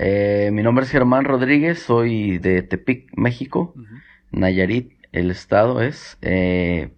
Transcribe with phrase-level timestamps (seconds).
[0.00, 3.74] Eh, mi nombre es Germán Rodríguez, soy de Tepic, México.
[4.30, 6.18] Nayarit, el estado es.
[6.22, 6.92] Eh,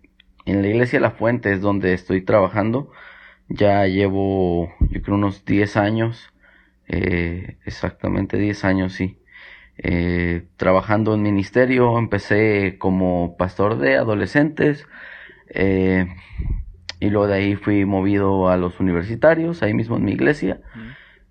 [0.45, 2.93] en la iglesia La Fuente es donde estoy trabajando.
[3.49, 6.31] Ya llevo, yo creo, unos 10 años.
[6.89, 9.19] Eh, exactamente 10 años, sí.
[9.79, 11.99] Eh, trabajando en ministerio.
[11.99, 14.87] Empecé como pastor de adolescentes.
[15.55, 20.61] Y luego de ahí fui movido a los universitarios, ahí mismo en mi iglesia.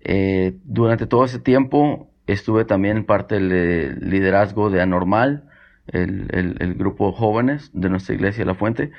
[0.02, 5.44] Eh, durante todo ese tiempo estuve también en parte del liderazgo de Anormal,
[5.88, 6.28] el,
[6.60, 8.92] el, grupo de jóvenes de nuestra iglesia La Fuente.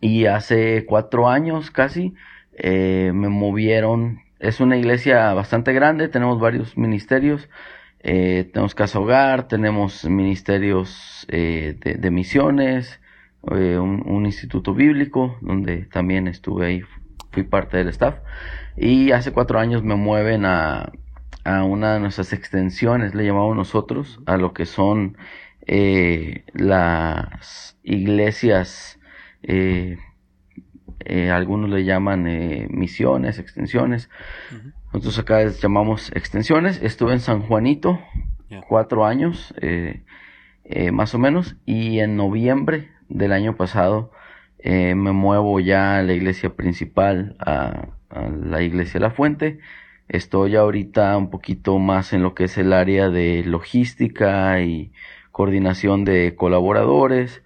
[0.00, 2.14] Y hace cuatro años casi
[2.52, 4.20] eh, me movieron.
[4.38, 7.48] Es una iglesia bastante grande, tenemos varios ministerios.
[8.00, 13.00] Eh, tenemos Casa Hogar, tenemos ministerios de, de, misiones,
[13.42, 16.82] un, un, instituto bíblico, donde también estuve ahí,
[17.32, 18.16] fui parte del staff.
[18.76, 20.92] Y hace cuatro años me mueven a,
[21.46, 25.16] a una de nuestras extensiones, le llamamos nosotros, a lo que son
[25.68, 28.98] eh, las iglesias,
[29.44, 29.96] eh,
[31.04, 32.24] eh, algunos le llaman
[32.70, 34.10] misiones, extensiones.
[34.92, 36.82] Nosotros acá les llamamos extensiones.
[36.82, 38.00] Estuve en San Juanito
[38.68, 39.54] cuatro años,
[40.92, 44.10] más o menos, y en noviembre del año pasado
[44.64, 49.58] me muevo ya a la iglesia principal, a a la iglesia La Fuente.
[50.08, 54.92] Estoy ahorita un poquito más en lo que es el área de logística y
[55.32, 57.42] coordinación de colaboradores.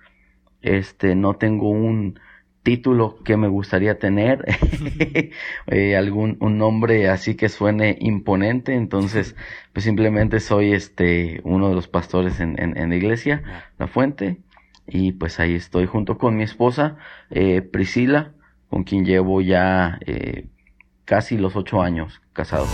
[0.62, 2.20] Este, no tengo un
[2.62, 4.44] título que me gustaría tener,
[5.66, 9.34] eh, algún un nombre así que suene imponente, entonces
[9.72, 13.42] pues simplemente soy este uno de los pastores en, en, la iglesia,
[13.78, 14.40] La Fuente,
[14.86, 16.96] y pues ahí estoy junto con mi esposa
[17.30, 18.34] eh, Priscila,
[18.68, 20.46] con quien llevo ya eh,
[21.10, 22.68] casi los ocho años casados.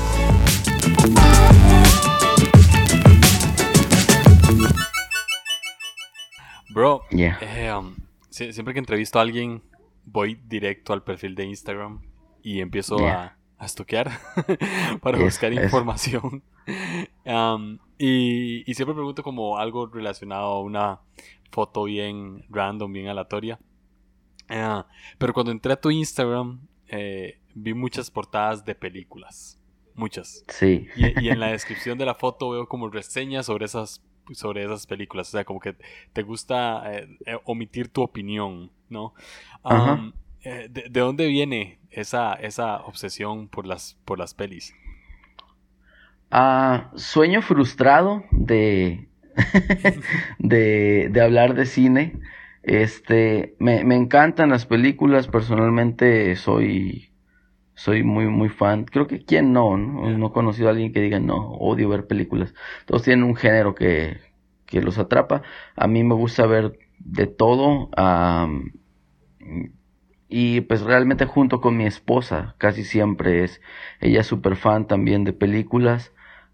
[6.68, 7.96] Bro, eh, um,
[8.28, 9.62] siempre que entrevisto a alguien,
[10.04, 12.02] voy directo al perfil de Instagram
[12.42, 14.10] y empiezo a, a estoquear
[15.00, 16.42] para buscar información.
[17.24, 21.00] Um, y, siempre pregunto como algo relacionado a una
[21.52, 23.60] foto bien random, bien aleatoria.
[24.48, 29.58] Ah, pero cuando entré a tu Instagram, eh, vi muchas portadas de películas.
[29.94, 30.44] Muchas.
[30.48, 30.86] Sí.
[30.94, 35.28] Y, en la descripción de la foto veo como reseñas sobre esas, sobre esas películas.
[35.28, 35.74] O sea, como que
[36.12, 39.14] te gusta eh, eh, omitir tu opinión, ¿no?
[39.64, 40.12] Um,
[40.44, 44.74] de, dónde viene esa, esa obsesión por las, por las pelis?
[46.30, 49.08] Ah, sueño frustrado de,
[50.38, 52.20] de, de hablar de cine.
[52.62, 57.12] Este, me, me encantan las películas, personalmente soy,
[57.76, 58.84] soy muy, muy fan.
[58.86, 60.10] Creo que quién no, ¿no?
[60.10, 62.54] No he conocido a alguien que diga, no, odio ver películas.
[62.86, 64.18] Todos tienen un género que,
[64.66, 65.42] que los atrapa.
[65.76, 67.90] A mí me gusta ver de todo.
[70.28, 73.60] y pues realmente junto con mi esposa, casi siempre es,
[74.00, 76.12] ella es súper fan también de películas.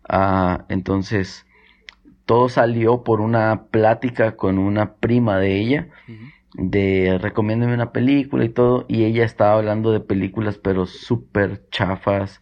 [0.09, 1.47] Ah, entonces,
[2.27, 5.89] todo salió por una plática con una prima de ella,
[6.55, 12.41] de recomiéndeme una película y todo, y ella estaba hablando de películas pero súper chafas,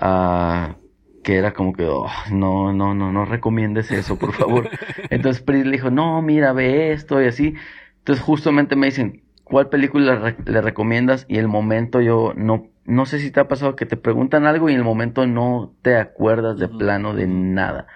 [0.00, 0.74] uh,
[1.22, 4.68] que era como que, oh, no, no, no, no recomiendes eso, por favor.
[5.10, 7.54] Entonces Pris le dijo, no, mira, ve esto y así.
[7.98, 11.24] Entonces justamente me dicen, ¿cuál película le recomiendas?
[11.28, 14.68] Y el momento yo no no sé si te ha pasado que te preguntan algo
[14.68, 17.86] y en el momento no te acuerdas de plano de nada.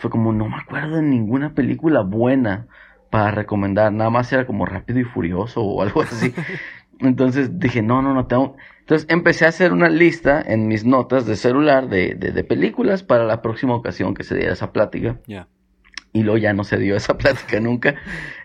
[0.00, 2.66] fue como, no me acuerdo de ninguna película buena
[3.12, 3.92] para recomendar.
[3.92, 6.32] Nada más era como Rápido y Furioso o algo así.
[6.98, 8.56] Entonces dije, no, no, no tengo.
[8.80, 13.24] Entonces empecé a hacer una lista en mis notas de celular de, de, películas para
[13.24, 15.20] la próxima ocasión que se diera esa plática.
[16.14, 17.96] Y luego ya no se dio esa plática nunca.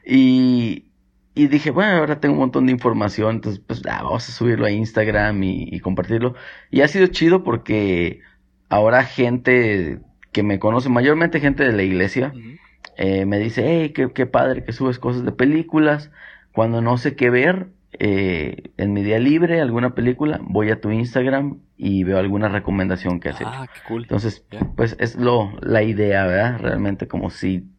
[0.06, 0.91] Y,
[1.33, 4.66] y dije, bueno, ahora tengo un montón de información, entonces pues ah, vamos a subirlo
[4.66, 6.35] a Instagram y, compartirlo.
[6.72, 8.19] Y ha sido chido porque
[8.67, 10.00] ahora gente
[10.33, 12.33] que me conoce, mayormente gente de la iglesia,
[12.97, 16.11] eh, me dice, hey, qué, qué, padre que subes cosas de películas.
[16.51, 20.91] Cuando no sé qué ver, eh, en mi día libre, alguna película, voy a tu
[20.91, 24.03] Instagram y veo alguna recomendación que has ah, qué cool.
[24.03, 24.45] Entonces,
[24.75, 26.59] pues es lo, la idea, ¿verdad?
[26.59, 27.69] Realmente como si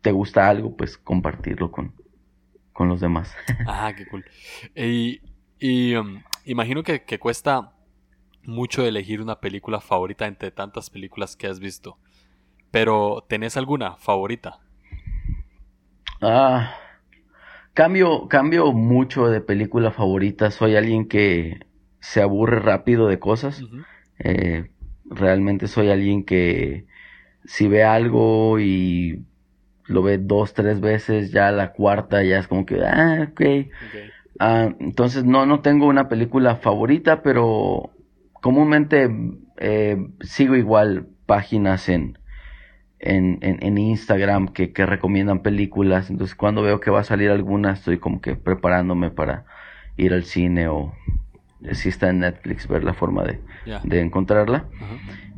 [0.00, 1.92] te gusta algo, pues compartirlo con,
[2.72, 3.34] con los demás.
[3.66, 4.24] Ah, qué cool.
[4.74, 7.72] Y, um, imagino que, cuesta
[8.42, 11.96] mucho elegir una película favorita entre tantas películas que has visto.
[12.74, 14.58] Pero, ¿tenés alguna favorita?
[16.20, 16.74] Ah,
[17.72, 20.50] cambio, cambio mucho de película favorita.
[20.50, 21.60] Soy alguien que
[22.00, 23.62] se aburre rápido de cosas.
[24.18, 24.72] Eh,
[25.04, 26.86] Realmente soy alguien que
[27.44, 29.24] si ve algo y
[29.86, 33.40] lo ve dos, tres veces, ya la cuarta ya es como que, ah, ok.
[34.40, 37.90] Ah, entonces no, no tengo una película favorita, pero
[38.32, 39.08] comúnmente
[39.58, 42.18] eh, sigo igual páginas en,
[43.04, 46.08] en, en, Instagram que, que, recomiendan películas.
[46.10, 49.44] Entonces cuando veo que va a salir alguna, estoy como que preparándome para
[49.96, 50.94] ir al cine o
[51.72, 53.40] si está en Netflix, ver la forma de,
[53.84, 54.66] de encontrarla.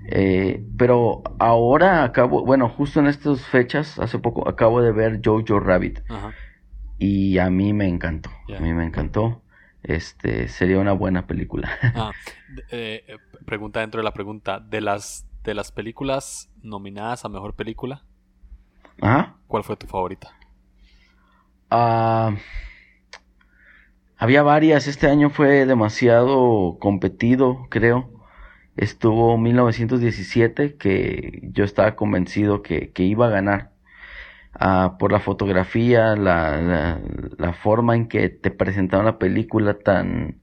[0.09, 5.59] Eh, pero ahora acabo, bueno, justo en estas fechas, hace poco, acabo de ver Jojo
[5.59, 6.01] Rabbit.
[6.99, 8.31] Y a mí me encantó.
[8.57, 9.43] A mí me encantó.
[9.83, 11.69] Este, sería una buena película.
[11.95, 12.13] Ah,
[12.71, 14.61] eh, eh, pregunta dentro de la pregunta.
[14.61, 18.03] De las, de las películas nominadas a mejor película,
[19.47, 20.37] ¿cuál fue tu favorita?
[21.71, 22.35] Ah,
[24.17, 24.87] había varias.
[24.87, 28.17] Este año fue demasiado competido, creo
[28.77, 33.73] estuvo 1917 que yo estaba convencido que, iba a ganar
[34.55, 37.01] ah, por la fotografía, la,
[37.39, 40.41] la, forma en que te presentaron la película tan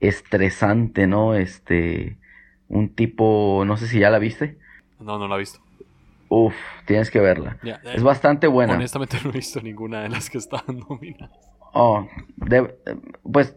[0.00, 1.34] estresante, ¿no?
[1.34, 2.18] Este,
[2.68, 4.58] un tipo, no sé si ya la viste.
[5.00, 5.60] No, no la he visto.
[6.34, 6.54] Uf,
[6.86, 7.58] tienes que verla.
[7.92, 8.72] es bastante buena.
[8.72, 11.30] Honestamente no he visto ninguna de las que estaban nominadas.
[11.74, 12.08] Oh,
[13.30, 13.54] pues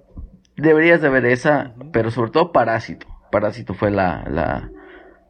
[0.58, 3.08] deberías de ver esa, pero sobre todo Parásito.
[3.32, 4.72] Parásito fue la, la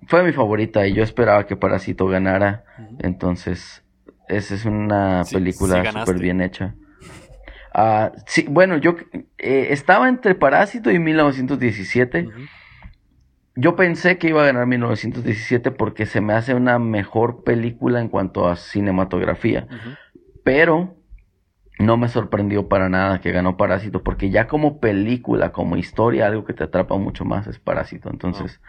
[0.08, 2.64] fue mi favorita y yo esperaba que Parásito ganara.
[2.98, 3.84] Entonces,
[4.28, 6.74] esa es una película súper bien hecha.
[7.76, 8.96] Ah, sí, bueno, yo
[9.38, 12.28] eh, estaba entre Parásito y 1917.
[13.56, 18.10] Yo pensé que iba a ganar 1917 porque se me hace una mejor película en
[18.10, 19.68] cuanto a cinematografía.
[20.44, 20.98] Pero
[21.80, 26.46] no me sorprendió para nada que ganó Parásito, porque ya como película, como historia, algo
[26.46, 28.10] que te atrapa mucho más es Parásito.
[28.10, 28.62] Entonces,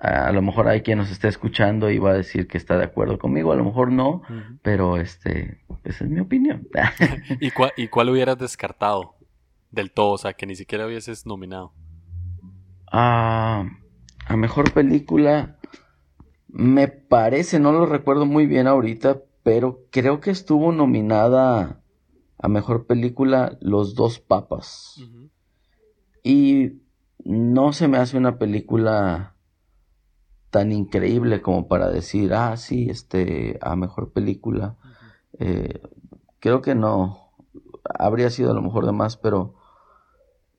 [0.00, 2.84] a, lo mejor hay quien nos esté escuchando y va a decir que está de
[2.84, 4.22] acuerdo conmigo, a lo mejor no,
[4.62, 6.68] pero este, esa es mi opinión.
[7.40, 9.16] ¿Y, cuál, ¿Y cuál hubieras descartado
[9.70, 10.12] del todo?
[10.12, 11.72] O sea, que ni siquiera hubieses nominado.
[12.92, 13.64] Ah,
[14.26, 15.56] a mejor película,
[16.48, 21.80] me parece, no lo recuerdo muy bien ahorita, pero creo que estuvo nominada
[22.38, 25.00] a mejor película Los dos papas.
[26.24, 26.82] Y
[27.24, 29.36] no se me hace una película
[30.50, 34.76] tan increíble como para decir, ah, sí, este, a mejor película.
[35.38, 35.80] Eh,
[36.40, 37.30] creo que no.
[37.98, 39.54] Habría sido a lo mejor de más, pero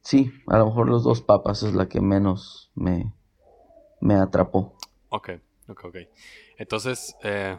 [0.01, 3.13] sí, a lo mejor los dos papas es la que menos me,
[3.99, 4.75] me atrapó.
[5.09, 5.29] Ok,
[5.67, 5.95] ok, ok.
[6.57, 7.57] Entonces, eh...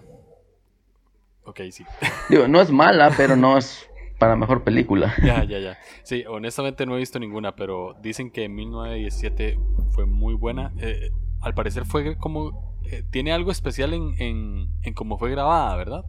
[1.45, 1.85] ok, sí.
[2.29, 3.89] Digo, no es mala, pero no es
[4.19, 5.15] para mejor película.
[5.23, 5.79] Ya, ya, ya.
[6.03, 9.59] Sí, honestamente no he visto ninguna, pero dicen que 1917
[9.93, 10.73] fue muy buena.
[10.79, 12.77] Eh, al parecer fue como...
[12.91, 14.15] Eh, tiene algo especial en,
[14.83, 16.05] en, cómo fue grabada, ¿verdad?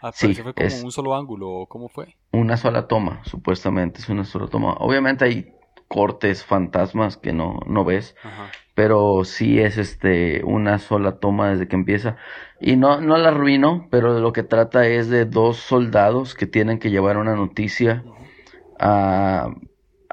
[0.00, 2.14] Al sí, fue como un solo ángulo, ¿cómo fue?
[2.30, 4.74] Una sola toma, supuestamente, es una sola toma.
[4.74, 5.54] Obviamente hay
[5.88, 8.14] cortes fantasmas que no, no ves,
[8.74, 12.16] pero sí es este una sola toma desde que empieza
[12.60, 16.46] y no no la arruino, pero de lo que trata es de dos soldados que
[16.46, 18.04] tienen que llevar una noticia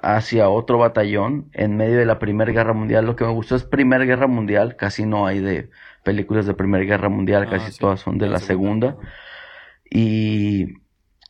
[0.01, 3.05] hacia otro batallón en medio de la Primera Guerra Mundial.
[3.05, 5.69] Lo que me gustó es Primera Guerra Mundial, casi no hay de
[6.03, 8.97] películas de Primera Guerra Mundial, ah, casi todas son de la, segunda.
[9.89, 10.67] Y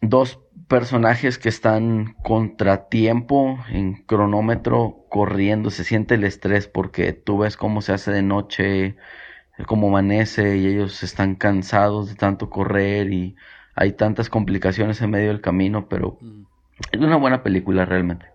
[0.02, 0.40] dos
[0.72, 7.82] personajes que están contratiempo en cronómetro corriendo, se siente el estrés porque tú ves cómo
[7.82, 8.96] se hace de noche,
[9.68, 13.36] cómo amanece y ellos están cansados de tanto correr y
[13.76, 16.20] hay tantas complicaciones en medio del camino, pero
[16.94, 18.28] es una buena película realmente.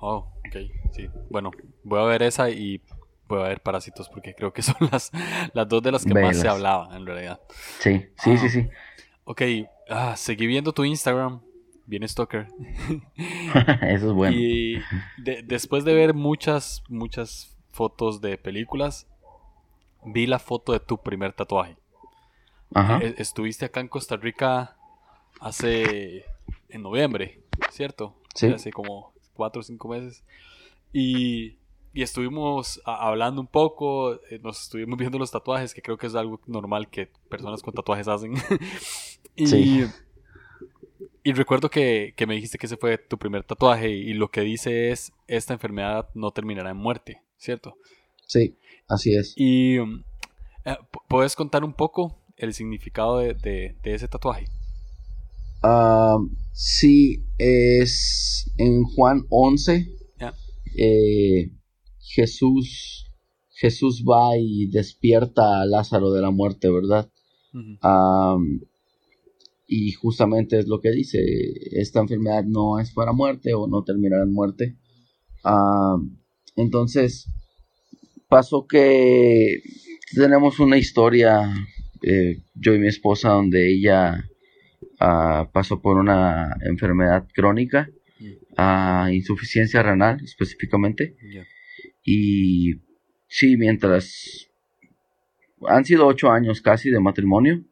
[0.00, 0.56] Oh, ok,
[0.90, 1.08] sí.
[1.30, 1.52] Bueno,
[1.84, 2.82] voy a ver esa y
[3.28, 5.12] voy a ver Parásitos porque creo que son las,
[5.52, 7.38] las dos de las que más se hablaba en realidad.
[7.78, 8.68] Sí, sí, sí, sí.
[9.22, 9.42] Ok,
[9.88, 11.40] ah, seguí viendo tu Instagram.
[11.86, 12.48] Bien Stalker.
[13.82, 14.36] Eso es bueno.
[14.36, 14.80] Y
[15.44, 19.06] después de ver muchas, muchas fotos de películas,
[20.04, 21.76] vi la foto de tu primer tatuaje.
[22.72, 23.00] Ajá.
[23.00, 24.76] E, estuviste acá en Costa Rica
[25.40, 26.24] hace.
[26.68, 28.16] en noviembre, ¿cierto?
[28.34, 28.46] Sí.
[28.46, 30.24] Hace como cuatro o cinco meses.
[30.92, 31.58] Y,
[31.92, 36.14] y estuvimos hablando un poco, eh, nos estuvimos viendo los tatuajes, que creo que es
[36.14, 38.34] algo normal que personas con tatuajes hacen.
[39.36, 39.84] Y,
[41.22, 44.90] y recuerdo que, me dijiste que ese fue tu primer tatuaje y, lo que dice
[44.90, 47.76] es, esta enfermedad no terminará en muerte, ¿cierto?
[48.26, 48.56] Sí,
[48.88, 49.34] así es.
[49.36, 50.76] Y eh,
[51.08, 54.46] ¿puedes contar un poco el significado de, ese tatuaje?
[55.62, 56.18] Ah,
[56.52, 59.90] sí, es en Juan 11.
[60.76, 61.52] Eh,
[62.00, 63.04] Jesús
[63.54, 67.08] Jesús va y despierta a Lázaro de la muerte, ¿verdad?
[69.66, 71.20] Y justamente es lo que dice,
[71.72, 74.76] esta enfermedad no es para muerte o no terminará en muerte.
[76.56, 77.26] entonces,
[78.28, 79.62] pasó que
[80.14, 81.52] tenemos una historia,
[82.02, 84.28] eh, yo y mi esposa, donde ella
[85.00, 87.88] ah, pasó por una enfermedad crónica,
[88.58, 91.16] uh, insuficiencia renal específicamente.
[92.02, 92.74] Y
[93.28, 94.48] sí, mientras
[95.66, 97.64] han sido ocho años casi de matrimonio,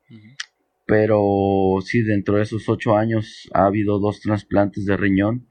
[0.87, 5.49] pero sí, dentro de esos ocho años ha habido dos trasplantes de riñón.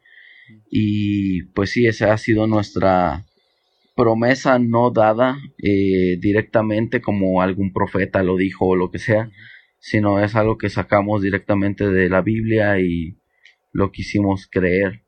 [0.69, 3.25] Y pues sí, esa ha sido nuestra
[3.95, 9.29] promesa no dada eh, directamente como algún profeta lo dijo o lo que sea,
[9.79, 13.17] sino es algo que sacamos directamente de la Biblia y
[13.71, 15.03] lo quisimos creer.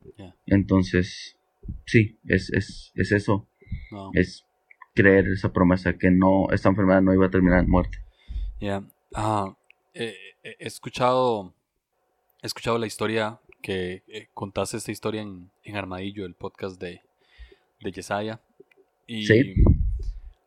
[0.45, 1.37] Entonces,
[1.85, 3.47] sí, es, es, es eso.
[4.13, 4.45] Es
[4.93, 7.97] creer esa promesa que no, esta enfermedad no iba a terminar en muerte.
[8.59, 8.83] Ya,
[9.95, 9.99] ah,
[10.43, 11.53] he escuchado,
[12.41, 17.01] he escuchado la historia que eh, contaste esta historia en, en, Armadillo, el podcast de,
[17.81, 18.39] de Yesaya.
[19.07, 19.55] Y ¿Sí?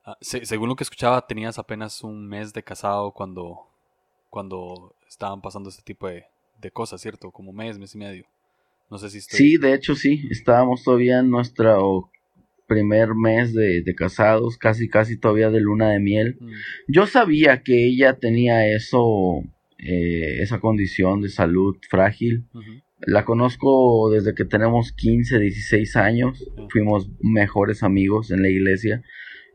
[0.04, 3.66] Ah, según lo que escuchaba, tenías apenas un mes de casado cuando,
[4.30, 6.26] cuando estaban pasando este tipo de,
[6.60, 7.30] de cosas, ¿cierto?
[7.30, 8.26] Como mes, mes y medio.
[8.88, 12.10] No sé si Sí, de hecho sí, estábamos todavía en nuestro
[12.66, 16.36] primer mes de, casados, casi casi todavía de luna de miel.
[16.40, 16.50] Mm.
[16.88, 19.42] Yo sabía que ella tenía eso,
[19.78, 22.46] eh, esa condición de salud frágil.
[23.00, 26.50] La conozco desde que tenemos 15, 16 años.
[26.70, 29.02] Fuimos mejores amigos en la iglesia.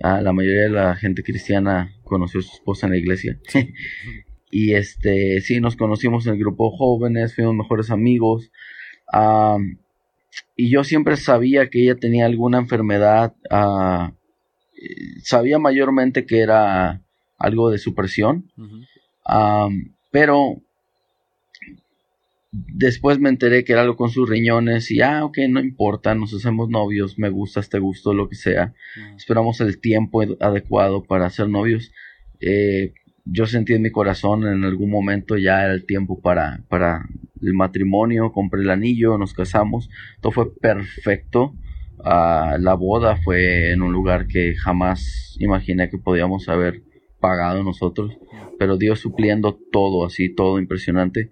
[0.03, 3.39] Ah, la mayoría de la gente cristiana conoció a su esposa en la iglesia.
[4.51, 8.51] y este, sí, nos conocimos en el grupo jóvenes, fuimos mejores amigos.
[10.55, 13.33] Y yo siempre sabía que ella tenía alguna enfermedad.
[13.49, 14.13] Ah,
[15.23, 17.01] sabía mayormente que era
[17.37, 18.51] algo de supresión.
[20.11, 20.61] pero
[22.51, 26.33] después me enteré que era algo con sus riñones y ah, ok, no importa, nos
[26.33, 28.73] hacemos novios, me gusta este gusto, lo que sea.
[29.15, 31.91] Esperamos el tiempo adecuado para ser novios.
[32.39, 32.93] Eh,
[33.25, 37.07] yo sentí en mi corazón en algún momento ya era el tiempo para, para
[37.41, 39.89] el matrimonio, compré el anillo, nos casamos,
[40.21, 41.53] todo fue perfecto.
[42.03, 46.81] Ah, la boda fue en un lugar que jamás imaginé que podíamos haber
[47.19, 48.17] pagado nosotros,
[48.57, 51.31] pero Dios supliendo todo, así, todo impresionante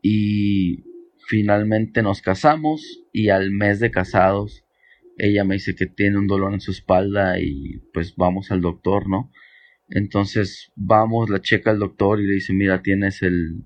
[0.00, 0.84] y
[1.26, 4.64] finalmente nos casamos y al mes de casados
[5.18, 9.08] ella me dice que tiene un dolor en su espalda y pues vamos al doctor,
[9.08, 9.30] ¿no?
[9.94, 13.64] Entonces vamos, la checa el doctor y le dice, mira, tienes el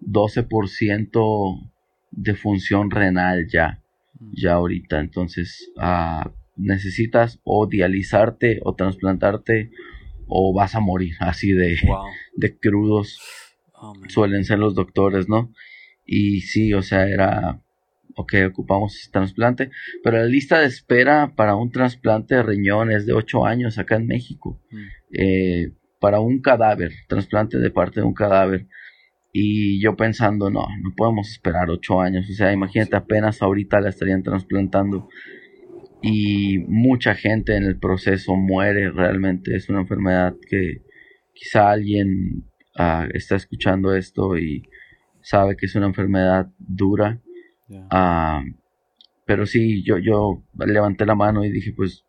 [0.00, 1.70] 12%
[2.10, 3.82] de función renal ya,
[4.18, 4.30] mm.
[4.34, 4.98] ya ahorita.
[4.98, 9.70] Entonces ah, necesitas o dializarte o trasplantarte
[10.26, 11.76] o vas a morir así de,
[12.36, 13.18] de crudos.
[13.74, 15.52] Oh, suelen ser los doctores, ¿no?
[16.04, 17.60] Y sí, o sea, era,
[18.16, 19.70] ok, ocupamos ese trasplante,
[20.02, 23.96] pero la lista de espera para un trasplante de riñón es de 8 años acá
[23.96, 24.97] en México, mm.
[25.12, 28.66] Eh, para un cadáver, trasplante de parte de un cadáver.
[29.32, 33.90] Y yo pensando, no, no podemos esperar 8 años, o sea, imagínate, apenas ahorita la
[33.90, 35.08] estarían trasplantando
[36.02, 39.56] y mucha gente en el proceso muere realmente.
[39.56, 40.82] Es una enfermedad que
[41.34, 42.44] quizá alguien
[42.76, 44.62] ah, está escuchando esto y
[45.20, 47.20] sabe que es una enfermedad dura.
[47.90, 48.42] Ah,
[49.26, 52.04] pero sí, yo, yo levanté la mano y dije, pues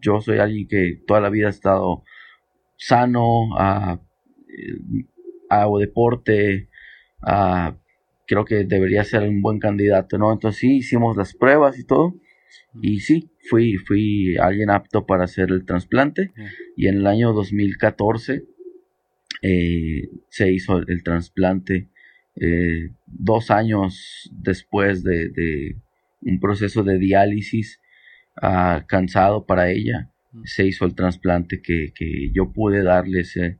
[0.00, 2.04] yo soy alguien que toda la vida ha estado
[2.80, 3.98] sano, uh,
[5.48, 6.68] hago deporte,
[8.26, 10.32] creo que debería ser un buen candidato, ¿no?
[10.32, 12.14] Entonces sí, hicimos las pruebas y todo.
[12.80, 16.32] Y sí, fui, fui alguien apto para hacer el trasplante.
[16.76, 18.44] Y en el año 2014
[19.42, 21.88] eh, se hizo el trasplante
[22.36, 25.76] eh, dos años después de,
[26.22, 27.80] un proceso de diálisis
[28.40, 30.09] ah, cansado para ella.
[30.44, 31.92] Se hizo el trasplante que,
[32.32, 33.58] yo pude darle ese,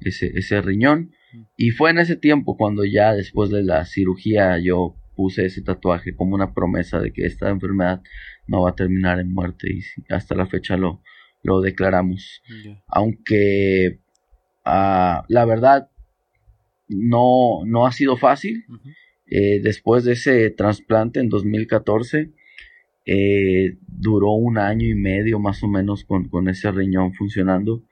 [0.00, 1.12] ese, riñón.
[1.32, 1.42] Mm.
[1.56, 6.14] Y fue en ese tiempo cuando ya después de la cirugía yo puse ese tatuaje
[6.14, 8.02] como una promesa de que esta enfermedad
[8.46, 9.80] no va a terminar en muerte y
[10.12, 11.02] hasta la fecha lo,
[11.42, 12.42] lo declaramos.
[12.86, 14.00] Aunque
[14.64, 15.90] ah, la verdad
[16.88, 18.64] no, no ha sido fácil.
[19.26, 22.32] Eh, después de ese trasplante en 2014,
[23.10, 27.82] eh, duró un año y medio más o menos con, ese riñón funcionando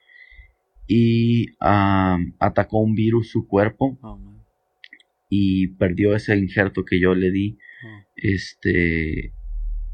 [0.87, 4.20] y atacó un virus su cuerpo oh,
[5.30, 7.56] y perdió ese injerto que yo le di.
[7.82, 8.04] Oh.
[8.14, 9.32] Este,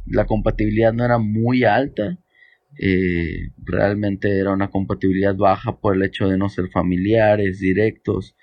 [0.06, 2.18] la compatibilidad no era muy alta,
[2.78, 8.34] Eh, realmente era una compatibilidad baja por el hecho de no ser familiares directos.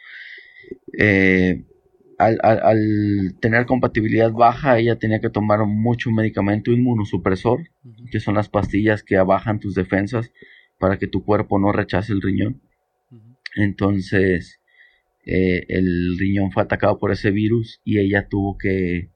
[0.98, 1.65] Eh,
[2.19, 7.61] al, tener compatibilidad baja, ella tenía que tomar mucho medicamento inmunosupresor,
[8.11, 10.31] que son las pastillas que abajan tus defensas
[10.77, 12.61] para que tu cuerpo no rechace el riñón.
[13.55, 14.59] Entonces,
[15.25, 19.09] eh, el riñón fue atacado por ese virus y ella tuvo que,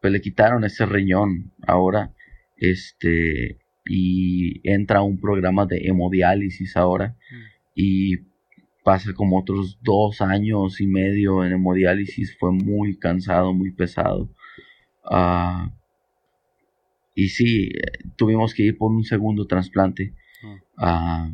[0.00, 2.12] pues le quitaron ese riñón ahora,
[2.56, 7.16] este, y entra a un programa de hemodiálisis ahora
[7.74, 8.18] y
[8.82, 14.28] pasa como otros dos años y medio en hemodiálisis, fue muy cansado, muy pesado.
[15.04, 15.70] Ah,
[17.14, 17.70] y sí,
[18.16, 20.14] tuvimos que ir por un segundo trasplante.
[20.78, 21.32] Uh,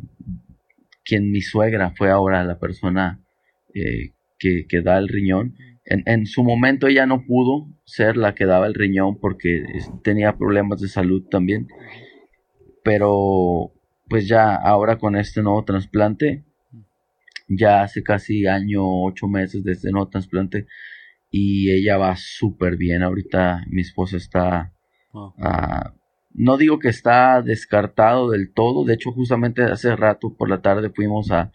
[1.03, 3.19] quien mi suegra fue ahora la persona
[3.73, 5.55] eh, que, que, da el riñón.
[5.85, 9.63] En, en, su momento ella no pudo ser la que daba el riñón porque
[10.03, 11.67] tenía problemas de salud también.
[12.83, 13.71] Pero
[14.07, 16.43] pues ya ahora con este nuevo trasplante
[17.49, 20.67] ya hace casi año, ocho meses de este nuevo trasplante
[21.31, 23.03] y ella va súper bien.
[23.03, 24.71] Ahorita mi esposa está,
[25.13, 25.93] ah,
[26.33, 30.91] no digo que está descartado del todo, de hecho justamente hace rato por la tarde
[30.91, 31.51] fuimos a,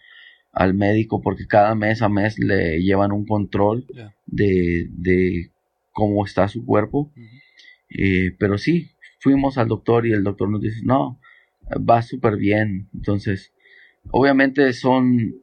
[0.51, 3.85] al médico porque cada mes a mes le llevan un control
[4.25, 5.51] de, de,
[5.91, 7.11] cómo está su cuerpo.
[7.89, 11.19] Eh, pero sí, fuimos al doctor y el doctor nos dice, no,
[11.77, 12.89] va súper bien.
[12.93, 13.53] Entonces,
[14.11, 15.35] obviamente son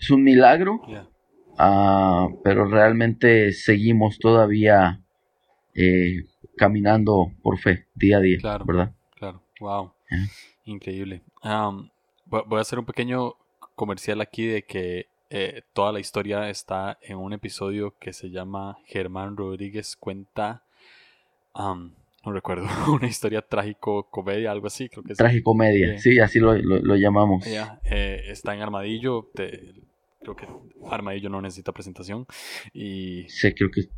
[0.00, 0.80] es un milagro,
[1.58, 5.00] ah, pero realmente seguimos todavía
[5.74, 6.24] eh,
[6.56, 8.94] caminando por fe día a día, claro, ¿verdad?
[9.16, 9.92] Claro, wow,
[10.64, 11.22] increíble.
[12.26, 13.34] voy a hacer un pequeño
[13.74, 18.78] comercial aquí de que eh, toda la historia está en un episodio que se llama
[18.86, 20.64] Germán Rodríguez cuenta
[22.24, 25.18] no recuerdo, una historia trágico comedia, algo así, creo que es.
[25.18, 26.56] Trágico-comedia, sí, así lo,
[26.96, 27.46] llamamos.
[27.46, 29.30] Eh, está en Armadillo,
[30.20, 30.46] creo que
[30.90, 32.26] Armadillo no necesita presentación.
[32.72, 33.88] Y, sí, creo que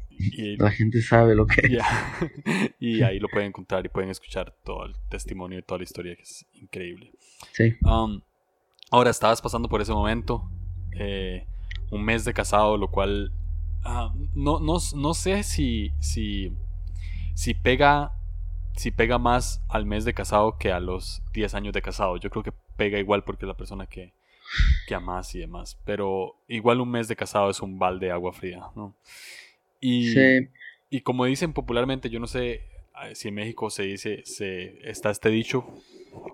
[0.59, 1.83] la gente sabe lo que es.
[2.81, 6.17] y ahí lo pueden encontrar y pueden escuchar todo el testimonio y toda la historia,
[6.17, 7.13] que es increíble.
[7.53, 7.75] Sí.
[7.83, 8.21] Um,
[8.91, 10.49] ahora, estabas pasando por ese momento,
[10.99, 11.47] eh,
[11.91, 13.33] un mes de casado, lo cual
[13.85, 16.53] ah, no, no, no sé si, si
[17.35, 18.13] si pega,
[18.77, 22.17] si pega más al mes de casado que a los 10 años de casado.
[22.17, 24.13] Yo creo que pega igual porque es la persona que,
[24.87, 25.79] que amas y demás.
[25.85, 28.95] Pero igual un mes de casado es un balde de agua fría, ¿no?
[29.81, 30.15] Y,
[30.91, 32.53] y como dicen popularmente, yo no sé
[33.05, 35.67] eh, si en México se dice, se, está este dicho,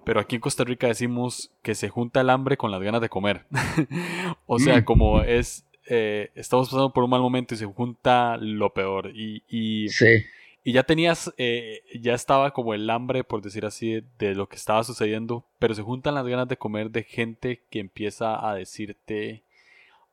[0.05, 3.09] pero aquí en Costa Rica decimos que se junta el hambre con las ganas de
[3.09, 3.47] comer.
[4.47, 4.85] o sea, mm.
[4.85, 9.12] como es, eh, estamos pasando por un mal momento y se junta lo peor.
[9.14, 10.25] Y, y, sí
[10.64, 14.57] y ya tenías, eh, ya estaba como el hambre, por decir así, de, lo que
[14.57, 19.42] estaba sucediendo, pero se juntan las ganas de comer de gente que empieza a decirte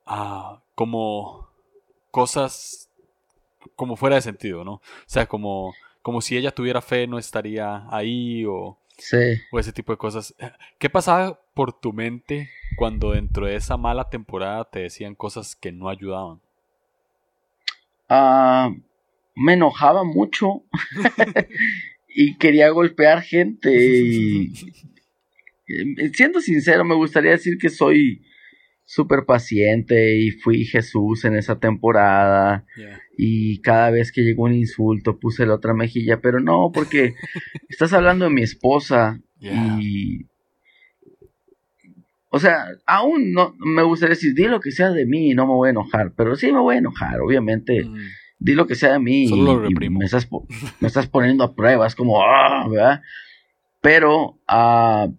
[0.05, 1.49] ah, como
[2.11, 2.89] cosas
[3.75, 4.73] como fuera de sentido, ¿no?
[4.73, 8.77] O sea, como, como si ella tuviera fe, no estaría ahí o,
[9.51, 10.35] o ese tipo de cosas.
[10.77, 15.71] ¿Qué pasaba por tu mente cuando dentro de esa mala temporada te decían cosas que
[15.71, 16.39] no ayudaban?
[18.07, 18.69] Ah
[19.35, 20.63] me enojaba mucho
[22.07, 23.71] y quería golpear gente.
[23.73, 24.53] Y,
[26.13, 28.21] siendo sincero, me gustaría decir que soy
[28.85, 32.65] súper paciente y fui Jesús en esa temporada.
[33.17, 37.13] Y cada vez que llegó un insulto puse la otra mejilla, pero no, porque
[37.69, 40.25] estás hablando de mi esposa y...
[42.29, 45.47] O sea, aún no me gustaría decir, di lo que sea de mí y no
[45.47, 47.85] me voy a enojar, pero sí me voy a enojar, obviamente.
[47.85, 47.95] Mm
[48.39, 50.27] di lo que sea de mí y, me, estás,
[50.79, 53.01] me estás poniendo a prueba, es como, ah, ¿verdad?
[53.81, 55.13] Pero uh,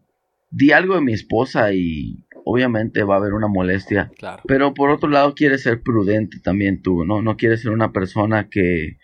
[0.51, 4.11] di algo de mi esposa y obviamente va a haber una molestia.
[4.47, 7.21] Pero por otro lado, quieres ser prudente también tú, ¿no?
[7.21, 8.99] No quieres ser una persona que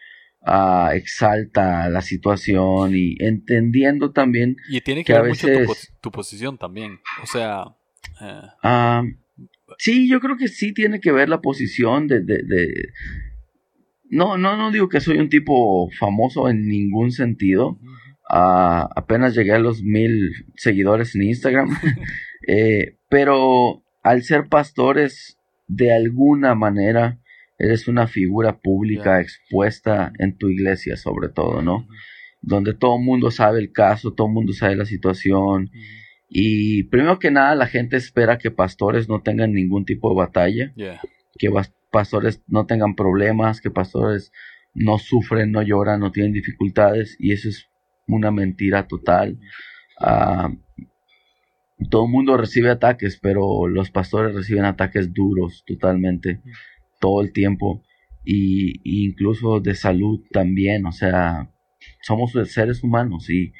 [0.47, 4.57] uh, exalta la situación y entendiendo también.
[4.69, 5.49] Y tiene que, ver mucho
[6.01, 7.01] tu, posición también.
[7.23, 7.65] O sea.
[8.21, 9.15] Eh...
[9.79, 12.45] sí, yo creo que sí tiene que ver la posición de, de,
[14.13, 17.79] no, no, no digo que soy un tipo famoso en ningún sentido.
[18.29, 21.71] Ah, apenas llegué a los mil seguidores en Instagram.
[22.49, 27.21] Eh, pero al ser pastores, de alguna manera,
[27.57, 31.87] eres una figura pública expuesta en tu iglesia, sobre todo, ¿no?
[32.41, 35.71] Donde todo el mundo sabe el caso, todo el mundo sabe la situación.
[36.29, 40.73] Y primero que nada, la gente espera que pastores no tengan ningún tipo de batalla.
[41.39, 41.49] Que
[41.93, 44.33] pastores no tengan problemas, que pastores
[44.75, 47.69] no sufren, no lloran, no tienen dificultades y eso es
[48.09, 49.39] una mentira total.
[50.01, 50.51] ah,
[51.91, 56.41] todo el mundo recibe ataques, pero los pastores reciben ataques duros totalmente,
[57.01, 57.83] todo el tiempo,
[58.25, 61.51] y, incluso de salud también, o sea,
[62.03, 63.53] somos seres humanos y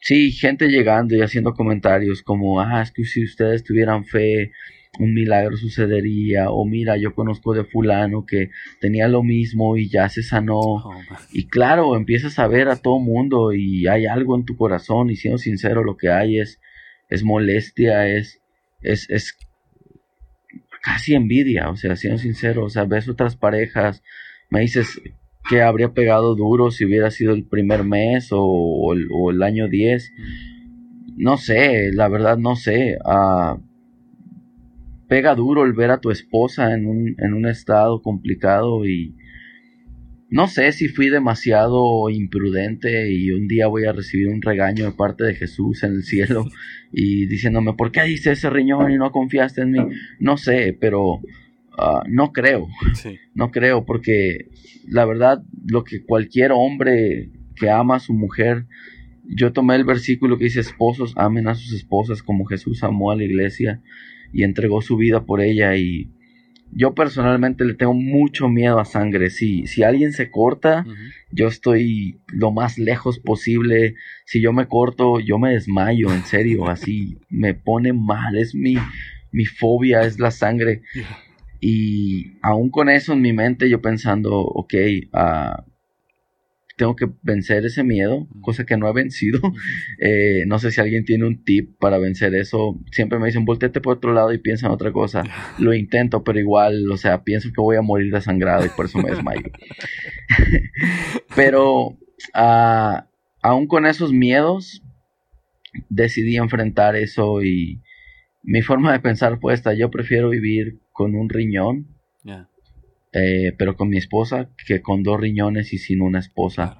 [0.00, 4.52] sí, gente llegando y haciendo comentarios como, ah, es que si ustedes tuvieran fe,
[4.98, 10.08] un milagro sucedería, o mira, yo conozco de fulano que tenía lo mismo y ya
[10.08, 10.60] se sanó.
[10.60, 10.94] Oh,
[11.32, 15.16] y claro, empiezas a ver a todo mundo y hay algo en tu corazón y
[15.16, 16.60] siendo sincero, lo que hay es
[17.08, 18.40] es molestia, es,
[18.82, 19.36] es, es
[20.82, 24.02] casi envidia, o sea, siendo sincero, o sea, ves otras parejas,
[24.50, 25.00] me dices
[25.48, 28.92] que habría pegado duro si hubiera sido el primer mes o,
[29.30, 30.12] el, año 10,
[31.16, 33.60] no sé, la verdad no sé, uh,
[35.08, 39.14] pega duro el ver a tu esposa en un, en un estado complicado y
[40.34, 44.90] no sé si fui demasiado imprudente y un día voy a recibir un regaño de
[44.90, 46.46] parte de Jesús en el cielo
[46.92, 49.78] y diciéndome, ¿por qué dice ese riñón y no confiaste en mí?
[50.18, 51.20] No sé, pero
[51.78, 52.66] ah, no creo.
[53.34, 54.48] No creo porque
[54.88, 58.66] la verdad lo que cualquier hombre que ama a su mujer,
[59.28, 63.16] yo tomé el versículo que dice, esposos amen a sus esposas como Jesús amó a
[63.16, 63.82] la iglesia
[64.32, 66.10] y entregó su vida por ella y
[66.76, 69.30] yo personalmente le tengo mucho miedo a sangre.
[69.30, 70.84] Si, si alguien se corta,
[71.30, 73.94] yo estoy lo más lejos posible.
[74.26, 78.36] Si yo me corto, yo me desmayo, en serio, así me pone mal.
[78.36, 78.76] Es mi,
[79.30, 80.82] mi fobia, es la sangre.
[81.60, 84.74] Y aún con eso en mi mente, yo pensando, ok,
[85.12, 85.62] uh,
[86.76, 89.40] tengo que vencer ese miedo, cosa que no he vencido.
[90.00, 92.80] Eh, no sé si alguien tiene un tip para vencer eso.
[92.90, 95.22] Siempre me dicen, volteate por otro lado y piensa en otra cosa.
[95.58, 98.98] Lo intento, pero igual, o sea, pienso que voy a morir desangrado y por eso
[98.98, 99.50] me desmayo.
[101.36, 101.96] pero
[102.34, 103.08] ah,
[103.40, 104.82] aún con esos miedos,
[105.88, 107.82] decidí enfrentar eso y
[108.42, 109.74] mi forma de pensar fue esta.
[109.74, 111.88] Yo prefiero vivir con un riñón.
[113.14, 116.76] Eh, pero con mi esposa que con dos riñones y sin una esposa.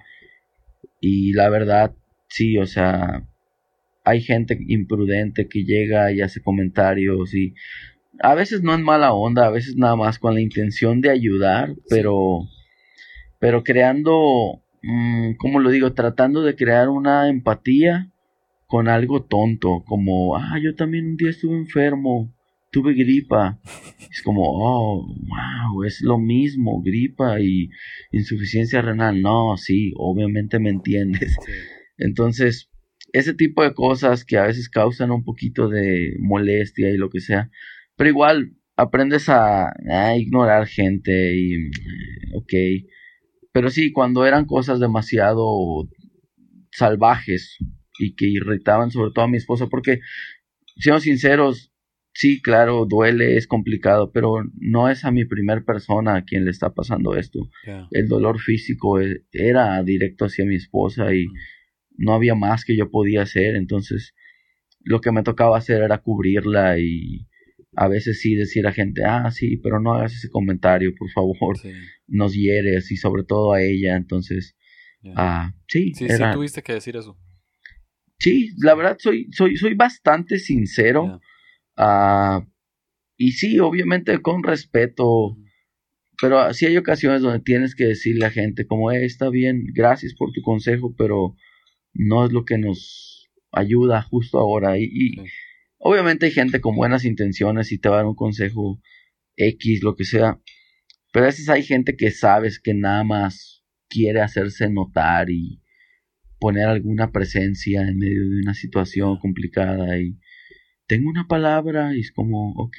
[1.01, 1.95] Y la verdad,
[2.29, 3.23] sí, o sea,
[4.05, 7.55] hay gente imprudente que llega y hace comentarios y
[8.21, 11.75] a veces no en mala onda, a veces nada más con la intención de ayudar,
[11.89, 12.49] pero,
[13.39, 15.93] pero creando, mm, ¿cómo lo digo?
[15.95, 18.11] Tratando de crear una empatía
[18.67, 22.33] con algo tonto, como, ah, yo también un día estuve enfermo
[22.75, 23.61] tuve gripa.
[24.11, 27.71] Es como, oh, wow, es lo mismo, gripa y
[28.11, 29.23] insuficiencia renal.
[29.23, 31.37] No, sí, obviamente me entiendes.
[31.99, 32.69] Entonces,
[33.13, 37.21] ese tipo de cosas que a veces causan un poquito de molestia y lo que
[37.21, 37.49] sea,
[37.97, 39.73] pero igual aprendes a,
[40.19, 41.69] ignorar gente y,
[42.35, 42.53] ok,
[43.53, 45.47] pero sí, cuando eran cosas demasiado
[46.73, 47.57] salvajes
[48.01, 50.01] y que irritaban sobre todo a mi esposa, porque,
[50.77, 51.73] seamos sinceros,
[52.15, 56.51] sí, claro, duele, es complicado, pero no es a mi primer persona a quien le
[56.51, 57.51] está pasando esto.
[57.91, 61.33] El dolor físico e, era directo hacia mi esposa y mm.
[61.99, 64.15] no había más que yo podía hacer, entonces
[64.81, 67.27] lo que me tocaba hacer era cubrirla y
[67.77, 71.57] a veces sí decir a gente, ah, sí, pero no hagas ese comentario, por favor,
[72.07, 74.57] nos hieres y sobre todo a ella, entonces,
[75.17, 75.93] ah, sí.
[75.95, 77.19] Sí, sí tuviste que decir eso.
[78.19, 81.21] Sí, la verdad soy, soy, soy bastante sincero.
[81.77, 82.47] Ah,
[83.17, 85.37] y sí, obviamente con respeto,
[86.21, 90.15] pero sí hay ocasiones donde tienes que decirle a gente como, eh, está bien, gracias
[90.15, 91.37] por tu consejo, pero
[91.93, 94.79] no es lo que nos ayuda justo ahora.
[94.79, 95.17] Y,
[95.79, 98.81] obviamente hay gente con buenas intenciones y te va a dar un consejo
[99.37, 100.41] X, lo que sea,
[101.13, 105.63] pero a veces hay gente que sabes que nada más quiere hacerse notar y
[106.41, 110.19] poner alguna presencia en medio de una situación complicada y
[110.87, 112.77] tengo una palabra y es como, ok,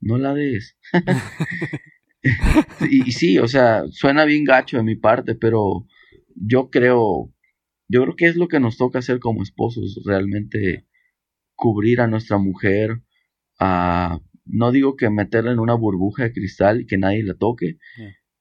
[0.00, 0.76] no la des.
[2.90, 5.86] y, sí, o sea, suena bien gacho de mi parte, pero
[6.34, 7.32] yo creo,
[7.88, 10.86] yo creo que es lo que nos toca hacer como esposos, realmente
[11.54, 13.02] cubrir a nuestra mujer,
[13.58, 17.78] a, no digo que meterla en una burbuja de cristal y que nadie la toque,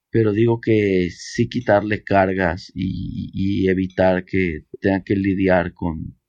[0.10, 6.21] pero digo que sí quitarle cargas y, y evitar que tenga que lidiar con,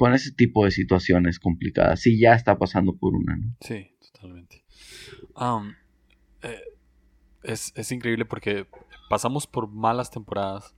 [0.00, 2.00] con ese tipo de situaciones complicadas.
[2.00, 3.54] Si ya está pasando por una, ¿no?
[3.60, 4.64] Sí, totalmente.
[6.42, 6.62] Eh,
[7.42, 8.66] es, increíble porque
[9.10, 10.74] pasamos por malas temporadas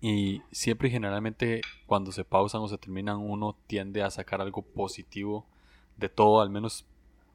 [0.00, 4.62] y siempre y generalmente cuando se pausan o se terminan uno tiende a sacar algo
[4.62, 5.46] positivo
[5.98, 6.86] de todo, al menos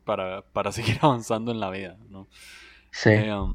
[0.06, 2.28] para, seguir avanzando en la vida, ¿no?
[2.89, 3.12] Sí.
[3.12, 3.54] Eh,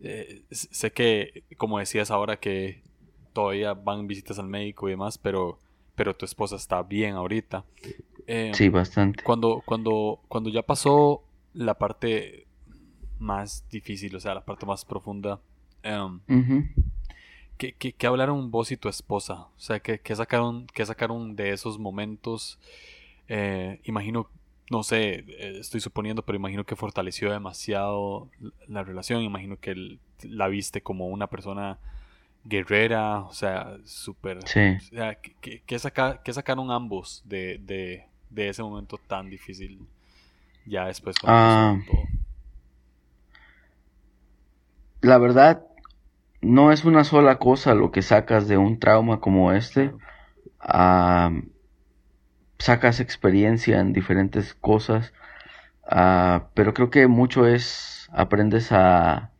[0.00, 2.82] eh, sé que, como decías ahora, que
[3.34, 5.58] todavía van visitas al médico y demás, pero,
[5.94, 7.64] pero tu esposa está bien ahorita.
[8.26, 9.22] Em, sí, bastante.
[9.22, 11.22] Cuando, cuando, cuando ya pasó
[11.54, 12.46] la parte
[13.18, 15.40] más difícil, o sea, la parte más profunda,
[15.84, 16.20] um,
[17.58, 19.48] ¿qué, qué, hablaron vos y tu esposa?
[19.56, 22.58] O sea, ¿qué, qué sacaron, qué sacaron de esos momentos?
[23.28, 24.28] Eh, imagino,
[24.70, 28.28] no sé, eh, estoy suponiendo, pero imagino que fortaleció demasiado
[28.66, 31.78] la relación, imagino que la viste como una persona
[32.44, 34.46] guerrera, o sea, súper...
[34.46, 34.76] Sí.
[34.92, 39.86] O sea, ¿qué, qué, sacaron ambos de, de, de, ese momento tan difícil
[40.66, 41.16] ya después?
[41.24, 41.78] Ah,
[45.00, 45.64] la verdad,
[46.40, 49.92] no es una sola cosa lo que sacas de un trauma como este.
[50.60, 51.32] Ah,
[52.58, 55.12] sacas experiencia en diferentes cosas,
[55.84, 59.31] ah, pero creo que mucho es, aprendes a,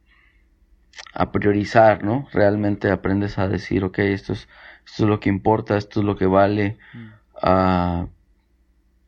[1.14, 2.28] a priorizar, ¿no?
[2.32, 4.48] Realmente aprendes a decir, ok, esto es,
[4.86, 6.78] esto es lo que importa, esto es lo que vale.
[7.42, 8.06] Uh,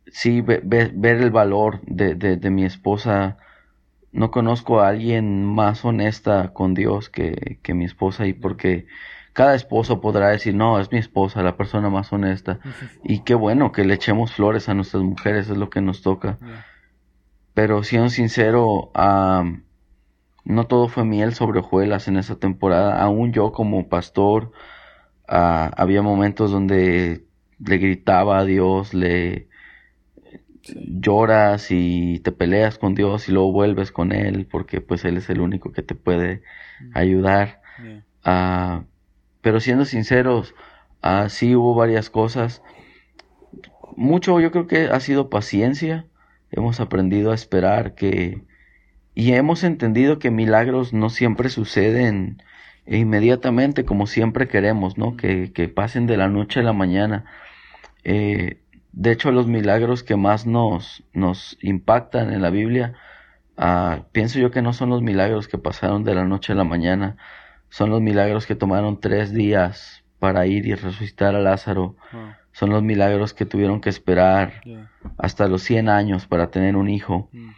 [0.07, 3.39] sí, ver el valor de, de, mi esposa.
[4.13, 8.87] No conozco a alguien más honesta con Dios que, que mi esposa y porque
[9.33, 12.61] cada esposo podrá decir, no, es mi esposa, la persona más honesta.
[13.03, 16.39] Y qué bueno que le echemos flores a nuestras mujeres, es lo que nos toca.
[17.53, 18.93] Pero siendo sincero,
[20.45, 23.01] no todo fue miel sobre hojuelas en esa temporada.
[23.03, 24.53] Aún yo como pastor,
[25.27, 27.25] había momentos donde
[27.59, 29.49] le gritaba a Dios, le
[30.63, 35.29] lloras y te peleas con Dios y luego vuelves con Él porque pues Él es
[35.31, 36.43] el único que te puede
[36.93, 37.61] ayudar.
[39.45, 40.55] Pero siendo sinceros,
[41.03, 42.63] uh, sí hubo varias cosas.
[43.95, 46.07] Mucho yo creo que ha sido paciencia.
[46.51, 48.43] Hemos aprendido a esperar que...
[49.15, 52.43] Y hemos entendido que milagros no siempre suceden
[52.87, 55.17] inmediatamente como siempre queremos, ¿no?
[55.17, 57.25] Que, que pasen de la noche a la mañana.
[58.05, 58.61] Eh,
[58.93, 62.95] de hecho, los milagros que más nos, nos impactan en la Biblia,
[63.59, 66.65] uh, pienso yo que no son los milagros que pasaron de la noche a la
[66.65, 67.17] mañana,
[67.71, 71.97] son los milagros que tomaron tres días para ir y resucitar a Lázaro.
[72.13, 72.39] Ah.
[72.53, 74.63] Son los milagros que tuvieron que esperar
[75.19, 77.29] hasta los 100 años para tener un hijo.
[77.33, 77.51] Mm.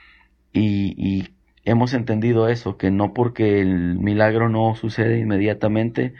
[0.54, 1.28] Y,
[1.66, 6.14] hemos entendido eso, que no porque el milagro no sucede inmediatamente,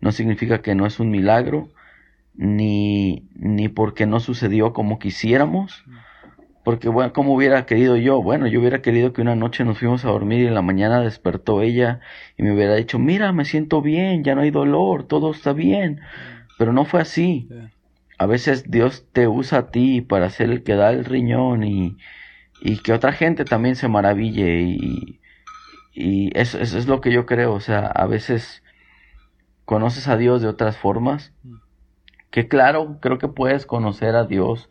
[0.00, 1.70] no significa que no es un milagro,
[2.34, 5.84] ni, ni porque no sucedió como quisiéramos.
[6.64, 8.20] Porque, bueno, como hubiera querido yo?
[8.20, 11.00] Bueno, yo hubiera querido que una noche nos fuimos a dormir y en la mañana
[11.00, 12.00] despertó ella
[12.36, 16.00] y me hubiera dicho, mira, me siento bien, ya no hay dolor, todo está bien.
[16.58, 17.48] Pero no fue así.
[18.18, 21.96] A veces Dios te usa a ti para ser el que da el riñón y,
[22.60, 25.20] y que otra gente también se maraville y,
[25.92, 27.54] y eso, eso, es lo que yo creo.
[27.54, 28.62] O sea, a veces
[29.64, 31.32] conoces a Dios de otras formas.
[32.30, 34.68] Que claro, creo que puedes conocer a Dios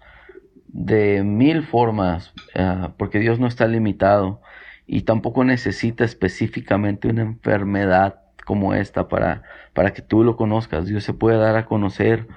[0.67, 4.41] de mil formas, eh, porque Dios no está limitado
[4.85, 10.87] y tampoco necesita específicamente una enfermedad como esta para, para que tú lo conozcas.
[10.87, 12.27] Dios se puede dar a conocer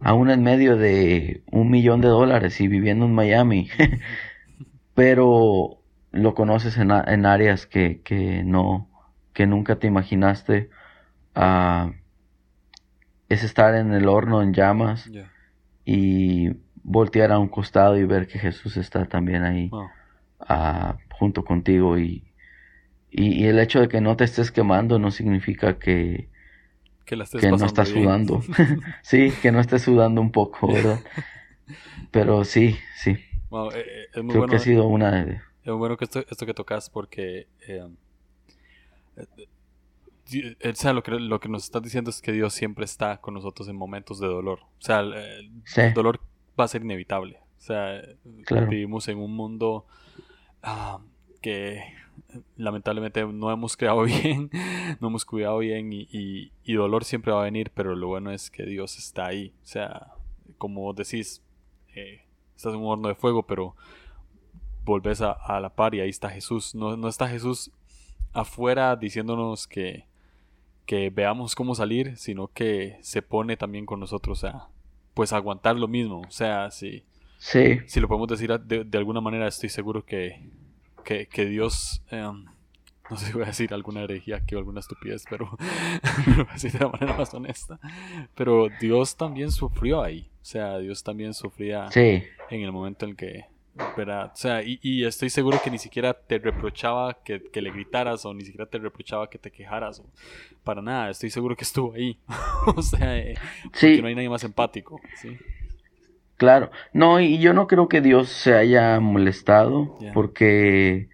[0.00, 3.68] aún en medio de un millón de dólares y viviendo en Miami,
[4.94, 5.78] pero
[6.10, 8.88] lo conoces en, en áreas que, que, no,
[9.32, 10.70] que nunca te imaginaste.
[11.34, 11.92] Uh,
[13.32, 15.10] es estar en el horno en llamas
[15.86, 16.50] y
[16.82, 19.70] voltear a un costado y ver que Jesús está también ahí
[20.40, 22.24] ah, junto contigo y,
[23.10, 26.28] y, el hecho de que no te estés quemando no significa que,
[27.06, 28.42] que, no estás sudando.
[29.02, 31.00] sí, que no estés sudando un poco, ¿verdad?
[32.10, 33.16] Pero sí, sí.
[33.52, 35.34] Eh, eh, es muy Creo que ha sido una de...
[35.34, 37.48] Es muy bueno que esto, esto que tocas porque...
[37.66, 37.86] Eh,
[40.64, 43.34] o sea, lo que, lo que nos estás diciendo es que Dios siempre está con
[43.34, 44.60] nosotros en momentos de dolor.
[44.78, 46.20] O sea, el, el dolor
[46.58, 47.38] va a ser inevitable.
[47.58, 48.02] O sea,
[48.68, 49.86] vivimos en un mundo
[50.62, 51.00] ah,
[51.40, 51.82] que
[52.56, 54.50] lamentablemente no hemos creado bien,
[55.00, 56.08] no hemos cuidado bien y,
[56.64, 59.52] y, dolor siempre va a venir, pero lo bueno es que Dios está ahí.
[59.62, 60.08] O sea,
[60.58, 61.42] como decís,
[61.94, 62.22] eh,
[62.62, 63.74] estás en un horno de fuego, pero
[64.84, 66.74] volvés a, a, la par y ahí está Jesús.
[66.74, 67.72] No, no está Jesús
[68.32, 70.06] afuera diciéndonos que,
[70.86, 74.68] que veamos cómo salir, sino que se pone también con nosotros a,
[75.14, 76.20] pues aguantar lo mismo.
[76.20, 77.04] O sea, si,
[77.38, 77.80] sí.
[77.86, 80.40] si lo podemos decir de, alguna manera, estoy seguro que,
[81.04, 82.46] que, Dios, em,
[83.10, 85.56] no sé si voy a decir alguna herejía aquí o alguna estupidez, pero
[86.50, 87.78] así de la manera más honesta.
[88.34, 90.28] Pero Dios también sufrió ahí.
[90.42, 93.46] O sea, Dios también sufría en el momento en que
[93.96, 94.30] ¿verdad?
[94.34, 98.44] O sea, y, estoy seguro que ni siquiera te reprochaba que, le gritaras o ni
[98.44, 100.00] siquiera te reprochaba que te quejaras.
[100.00, 100.04] O,
[100.62, 102.18] para nada, estoy seguro que estuvo ahí.
[102.76, 103.34] o sea, eh,
[104.00, 105.00] no hay nadie más empático.
[105.20, 105.38] ¿sí?
[106.36, 111.08] Claro, no, y yo no creo que Dios se haya molestado porque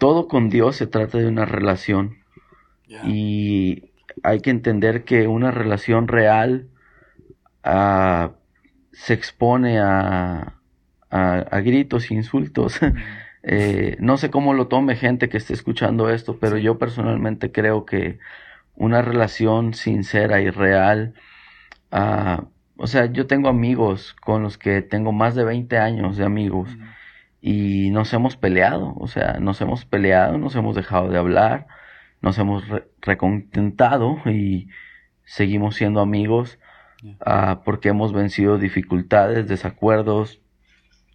[0.00, 2.16] todo con Dios se trata de una relación.
[3.04, 3.92] Y
[4.24, 6.68] hay que entender que una relación real
[7.62, 8.32] ah,
[8.92, 10.54] se expone a,
[11.10, 12.80] a, gritos, insultos.
[13.42, 17.86] Eh, no sé cómo lo tome gente que esté escuchando esto, pero yo personalmente creo
[17.86, 18.18] que
[18.74, 21.14] una relación sincera y real,
[21.90, 22.44] uh,
[22.76, 26.68] o sea, yo tengo amigos con los que tengo más de 20 años de amigos
[27.40, 31.66] y nos hemos peleado, o sea, nos hemos peleado, nos hemos dejado de hablar,
[32.20, 32.64] nos hemos
[33.00, 34.68] recontentado y
[35.24, 36.58] seguimos siendo amigos
[37.02, 40.40] uh, porque hemos vencido dificultades, desacuerdos,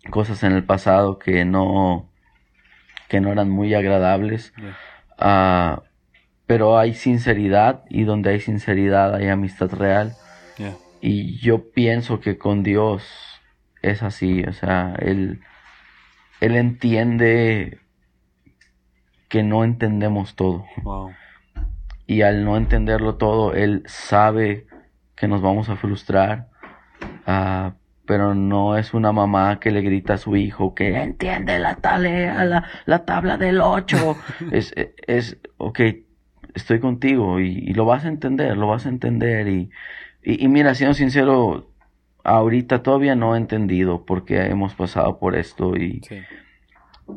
[0.10, 2.10] cosas en el pasado que no
[3.08, 4.52] que no eran muy agradables
[5.20, 5.82] uh,
[6.48, 10.14] pero hay sinceridad y donde hay sinceridad hay amistad real.
[11.02, 13.04] Y yo pienso que con Dios
[13.84, 15.42] es así o sea él
[16.46, 17.80] él entiende
[19.30, 20.66] que no entendemos todo
[22.08, 24.68] y al no entenderlo todo él sabe
[25.16, 26.50] que nos vamos a frustrar
[27.28, 27.72] uh,
[28.06, 32.46] pero no es una mamá que le grita a su hijo que entiende la tarea,
[32.46, 34.18] la, la tabla del 8.
[34.52, 34.74] es,
[35.08, 35.80] es, ok,
[36.54, 39.48] estoy contigo y, lo vas a entender, lo vas a entender.
[39.48, 39.72] Y,
[40.24, 41.72] y, mira, siendo sincero,
[42.26, 46.02] ahorita todavía no he entendido por qué hemos pasado por esto y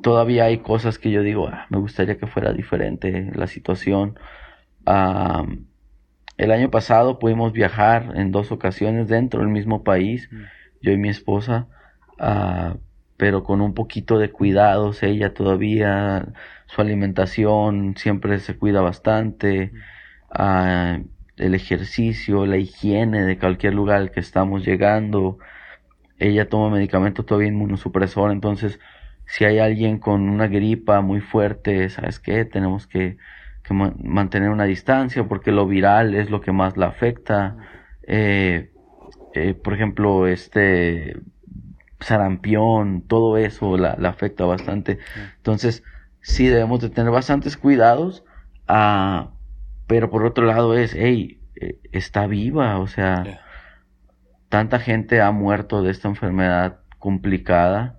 [0.03, 4.19] todavía hay cosas que yo digo, ah, me gustaría que fuera diferente la situación.
[6.37, 10.29] el año pasado pudimos viajar en dos ocasiones dentro del mismo país.
[10.31, 10.45] Mm
[10.81, 11.69] yo y mi esposa,
[12.21, 12.79] uh,
[13.17, 16.29] pero con un poquito de cuidados, ella todavía,
[16.67, 19.73] su alimentación siempre se cuida bastante,
[20.39, 21.05] uh,
[21.39, 25.39] el ejercicio, la higiene de cualquier lugar al que estamos llegando,
[26.19, 28.81] ella toma medicamento todavía inmunosupresor, entonces
[29.27, 32.45] si hay alguien con una gripa muy fuerte, ¿sabes qué?
[32.45, 33.19] Tenemos que,
[33.63, 37.57] que mantener una distancia porque lo viral es lo que más la afecta.
[38.07, 38.71] Eh,
[39.35, 41.17] eh, por ejemplo, este
[42.01, 44.99] sarampión, todo eso la, afecta bastante.
[45.37, 45.83] Entonces,
[46.21, 48.25] sí debemos de tener bastantes cuidados,
[48.67, 49.31] ah,
[49.89, 53.41] pero por otro lado es, hey, eh, está viva, o sea,
[54.49, 57.99] tanta gente ha muerto de esta enfermedad complicada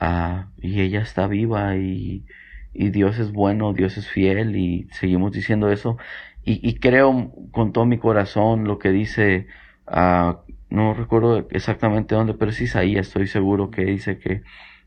[0.00, 2.24] ah, y ella está viva y,
[2.72, 5.98] y, Dios es bueno, Dios es fiel y seguimos diciendo eso
[6.44, 9.48] y, y creo con todo mi corazón lo que dice
[9.88, 10.34] uh,
[10.68, 14.42] no recuerdo exactamente dónde, pero sí ahí estoy seguro que dice que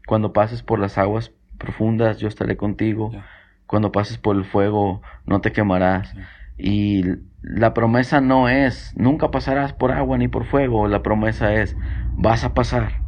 [0.05, 3.11] cuando pases por las aguas profundas yo estaré contigo,
[3.69, 6.15] cuando pases por el fuego no te quemarás.
[6.57, 7.03] Y
[7.43, 11.77] la promesa no es, nunca pasarás por agua ni por fuego, la promesa es,
[12.17, 13.03] vas a pasar,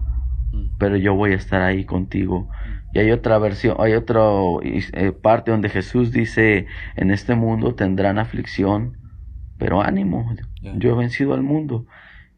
[0.51, 0.77] mm.
[0.77, 2.47] pero yo voy a estar ahí contigo.
[2.93, 4.21] Y hay otra versión, hay otra
[4.61, 8.97] eh, parte donde Jesús dice, en este mundo tendrán aflicción,
[9.57, 11.87] pero ánimo, yo he vencido al mundo.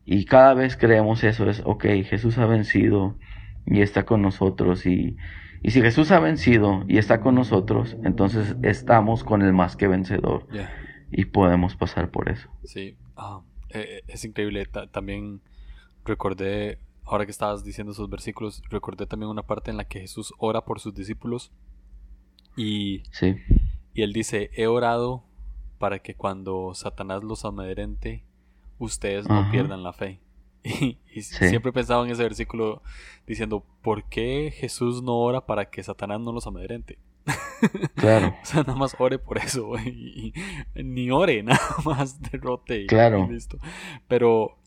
[0.05, 3.17] Y cada vez creemos eso, es, ok, Jesús ha vencido
[3.65, 4.85] y está con nosotros.
[4.85, 5.17] Y,
[5.63, 9.87] y si Jesús ha vencido y está con nosotros, entonces estamos con el más que
[9.87, 10.45] vencedor.
[11.09, 12.49] Y podemos pasar por eso.
[12.65, 14.65] Sí, ah, eh, eh, es increíble.
[14.91, 15.41] también
[16.03, 20.33] recordé, ahora que estabas diciendo esos versículos, recordé también una parte en la que Jesús
[20.37, 21.53] ora por sus discípulos.
[22.57, 23.35] Y, sí.
[23.93, 25.23] y él dice, he orado
[25.79, 28.25] para que cuando Satanás los amedrente,
[28.79, 30.19] ustedes no pierdan la fe.
[31.15, 32.81] Y, siempre he pensado en ese versículo
[33.27, 36.97] diciendo, ¿por qué Jesús no ora para que Satanás no los amedrente?
[37.95, 38.35] Claro.
[38.41, 39.71] o sea, nada más ore por eso,
[40.75, 43.27] ni ore, nada más derrote y, claro.
[43.29, 43.57] listo.
[44.07, 44.57] Pero,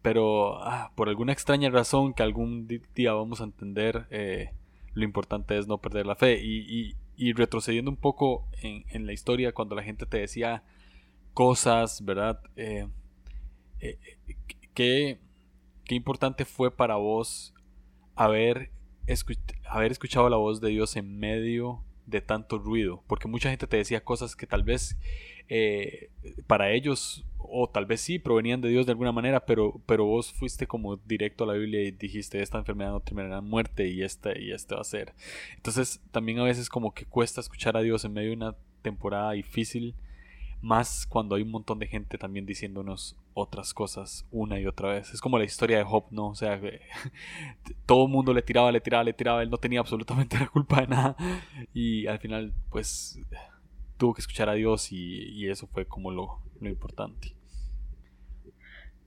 [0.00, 4.52] pero ah, por alguna extraña razón que algún día vamos a entender, eh,
[4.94, 6.40] lo importante es no perder la fe.
[6.42, 10.62] Y, y retrocediendo un poco en, en, la historia, cuando la gente te decía
[11.34, 12.40] cosas, ¿verdad?
[12.56, 12.88] Eh,
[13.80, 13.98] eh,
[15.90, 17.52] ¿qué, importante fue para vos
[18.14, 18.70] haber,
[19.68, 23.02] haber escuchado la voz de Dios en medio de tanto ruido?
[23.08, 24.96] Porque mucha gente te decía cosas que tal vez
[25.48, 26.10] eh,
[26.46, 30.32] para ellos, o tal vez sí, provenían de Dios de alguna manera, pero, pero vos
[30.32, 34.02] fuiste como directo a la Biblia y dijiste, esta enfermedad no terminará en muerte y
[34.02, 35.12] esta, y este va a ser.
[35.56, 39.32] Entonces también a veces como que cuesta escuchar a Dios en medio de una temporada
[39.32, 39.96] difícil
[40.62, 45.12] más cuando hay un montón de gente también diciéndonos otras cosas una y otra vez.
[45.12, 46.28] Es como la historia de Job, ¿no?
[46.28, 46.60] O sea,
[47.86, 50.82] todo el mundo le tiraba, le tiraba, le tiraba, él no tenía absolutamente la culpa
[50.82, 51.16] de nada
[51.72, 53.20] y al final pues
[53.96, 57.34] tuvo que escuchar a Dios y, eso fue como lo, importante.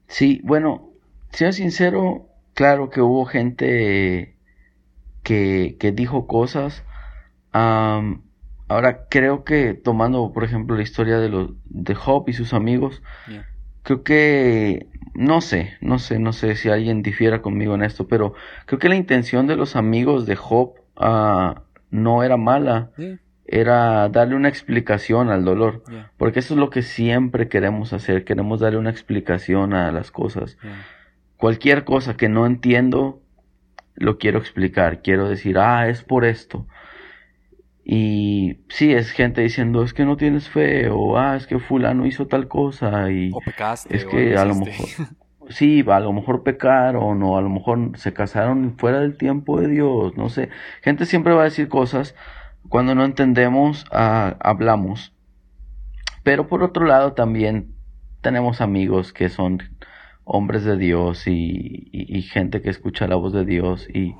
[0.08, 0.92] Sí, bueno,
[1.32, 4.38] siendo sincero, claro que hubo gente
[5.24, 6.84] que, que dijo cosas.
[8.68, 13.02] Ahora creo que tomando, por ejemplo, la historia de los de Job y sus amigos,
[13.84, 18.34] creo que no sé, no sé, no sé si alguien difiera conmigo en esto, pero
[18.66, 21.62] creo que la intención de los amigos de Job ah,
[21.92, 22.92] no era mala,
[23.46, 25.84] era darle una explicación al dolor,
[26.18, 30.58] porque eso es lo que siempre queremos hacer, queremos darle una explicación a las cosas.
[31.38, 33.22] Cualquier cosa que no entiendo,
[33.96, 36.66] lo quiero explicar, quiero decir, ah, es por esto.
[37.86, 42.06] Y sí, es gente diciendo, es que no tienes fe, o ah, es que fulano
[42.06, 44.88] hizo tal cosa, y o pecaste, es que a lo mejor,
[45.50, 49.68] sí, a lo mejor pecaron, o a lo mejor se casaron fuera del tiempo de
[49.68, 50.50] Dios, no sé.
[50.82, 52.16] Gente siempre va a decir cosas,
[52.70, 55.14] cuando no entendemos, ah, hablamos.
[56.24, 57.76] Pero por otro lado también
[58.22, 59.62] tenemos amigos que son
[60.24, 64.16] hombres de Dios y, y gente que escucha la voz de Dios y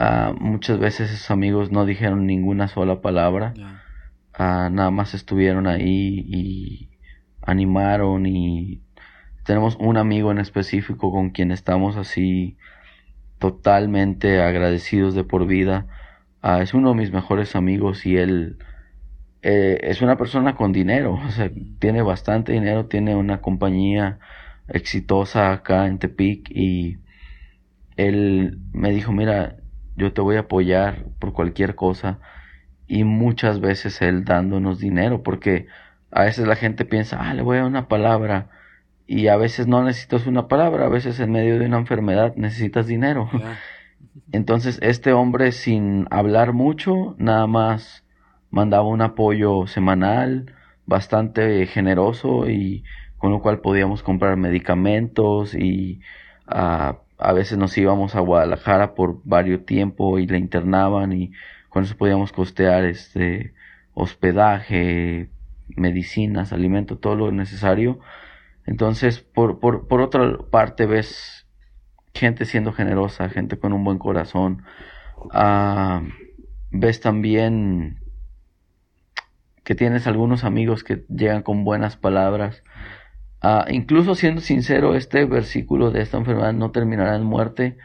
[0.00, 3.52] Ah, muchas veces esos amigos no dijeron ninguna sola palabra.
[4.32, 6.90] Ah, nada más estuvieron ahí y
[7.42, 8.80] animaron y
[9.44, 12.56] tenemos un amigo en específico con quien estamos así
[13.40, 15.88] totalmente agradecidos de por vida.
[16.42, 18.58] Ah, es uno de mis mejores amigos y él
[19.42, 24.20] eh, es una persona con dinero, o sea, tiene bastante dinero, tiene una compañía
[24.68, 26.98] exitosa acá en Tepic y
[27.96, 29.56] él me dijo, mira,
[29.98, 32.20] yo te voy a apoyar por cualquier cosa
[32.86, 35.66] y muchas veces él dándonos dinero porque
[36.10, 38.48] a veces la gente piensa, ah, le voy a dar una palabra
[39.06, 42.86] y a veces no necesitas una palabra, a veces en medio de una enfermedad necesitas
[42.86, 43.28] dinero.
[44.32, 48.04] Entonces este hombre sin hablar mucho, nada más
[48.50, 50.54] mandaba un apoyo semanal
[50.86, 52.84] bastante generoso y
[53.18, 56.00] con lo cual podíamos comprar medicamentos y
[56.46, 61.32] uh, a veces nos íbamos a Guadalajara por varios tiempo y la internaban y
[61.68, 63.54] con eso podíamos costear este
[63.92, 65.30] hospedaje,
[65.76, 67.98] medicinas, alimento, todo lo necesario.
[68.64, 71.46] Entonces, por, por, por otra parte, ves
[72.14, 74.62] gente siendo generosa, gente con un buen corazón.
[75.32, 76.02] Ah,
[76.70, 77.98] ves también
[79.64, 82.62] que tienes algunos amigos que llegan con buenas palabras.
[83.40, 87.78] Ah, incluso siendo sincero, este versículo de esta enfermedad no terminará en muerte.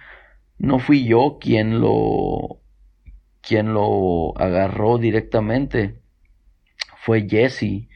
[0.57, 2.61] No fui yo quien lo
[3.41, 5.99] quien lo agarró directamente.
[6.97, 7.89] Fue Jesse,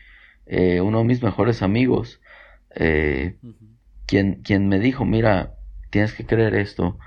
[0.46, 2.22] eh, uno de mis mejores amigos,
[2.76, 3.38] eh,
[4.06, 5.56] quien, quien me dijo, mira,
[5.90, 7.00] tienes que creer esto.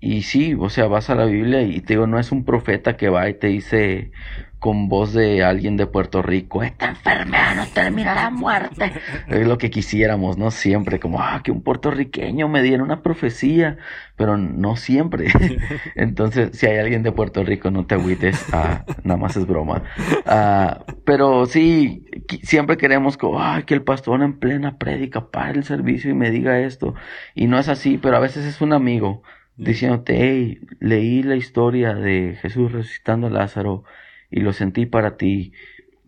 [0.00, 2.96] Y sí, o sea, vas a la Biblia y te digo, no es un profeta
[2.96, 4.12] que va y te dice,
[4.60, 8.92] con voz de alguien de Puerto Rico, esta enfermedad no terminará muerte.
[9.28, 10.50] es lo que quisiéramos, ¿no?
[10.50, 13.78] Siempre, como, ah, que un puertorriqueño me diera una profecía,
[14.16, 15.28] pero no siempre.
[15.96, 19.82] Entonces, si hay alguien de Puerto Rico, no te agüites, ah, nada más es broma.
[20.26, 22.06] Ah, pero sí,
[22.42, 26.30] siempre queremos que, ah, que el pastor en plena prédica pare el servicio y me
[26.30, 26.94] diga esto.
[27.34, 29.22] Y no es así, pero a veces es un amigo
[29.60, 33.84] diciéndote, hey, leí la historia de Jesús resucitando a Lázaro
[34.30, 35.52] y lo sentí para ti.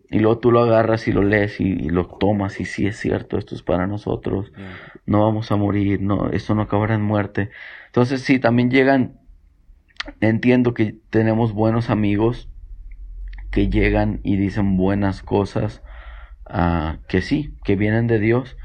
[0.09, 3.37] Y luego tú lo agarras y lo lees y, lo tomas y sí es cierto,
[3.37, 4.51] esto es para nosotros,
[5.05, 7.49] no vamos a morir, no, esto no acabará en muerte.
[7.87, 9.19] Entonces sí, también llegan,
[10.19, 12.49] entiendo que tenemos buenos amigos
[13.51, 15.81] que llegan y dicen buenas cosas,
[16.49, 18.57] uh, que sí, que vienen de Dios.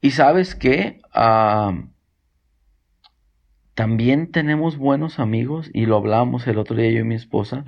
[0.00, 1.72] Y sabes que uh,
[3.74, 7.64] también tenemos buenos amigos, y lo hablábamos el otro día yo y mi esposa,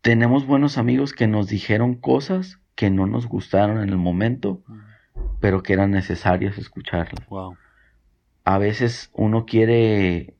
[0.00, 4.62] tenemos buenos amigos que nos dijeron cosas que no nos gustaron en el momento,
[5.40, 7.26] pero que eran necesarias escucharlas.
[8.44, 10.34] A veces uno quiere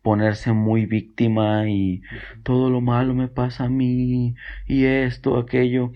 [0.00, 2.02] ponerse muy víctima y
[2.42, 4.34] todo lo malo me pasa a mí
[4.66, 5.92] y esto, aquello.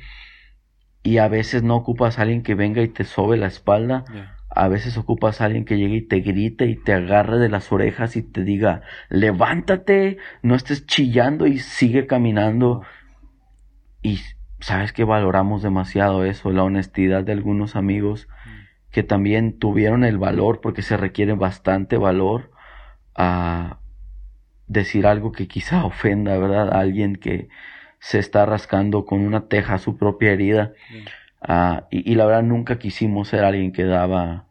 [1.02, 4.04] Y a veces no ocupas a alguien que venga y te sobe la espalda.
[4.56, 7.70] A veces ocupas a alguien que llegue y te grite y te agarre de las
[7.70, 8.80] orejas y te diga,
[9.10, 12.82] levántate, no estés chillando y sigue caminando.
[14.02, 14.20] Y
[14.60, 18.28] sabes que valoramos demasiado eso, la honestidad de algunos amigos
[18.90, 22.50] que también tuvieron el valor, porque se requiere bastante valor
[23.14, 23.80] a
[24.66, 26.72] decir algo que quizá ofenda, ¿verdad?
[26.72, 27.48] A alguien que
[27.98, 30.72] se está rascando con una teja su propia herida.
[31.48, 34.46] Ah, y, la verdad nunca quisimos ser alguien que daba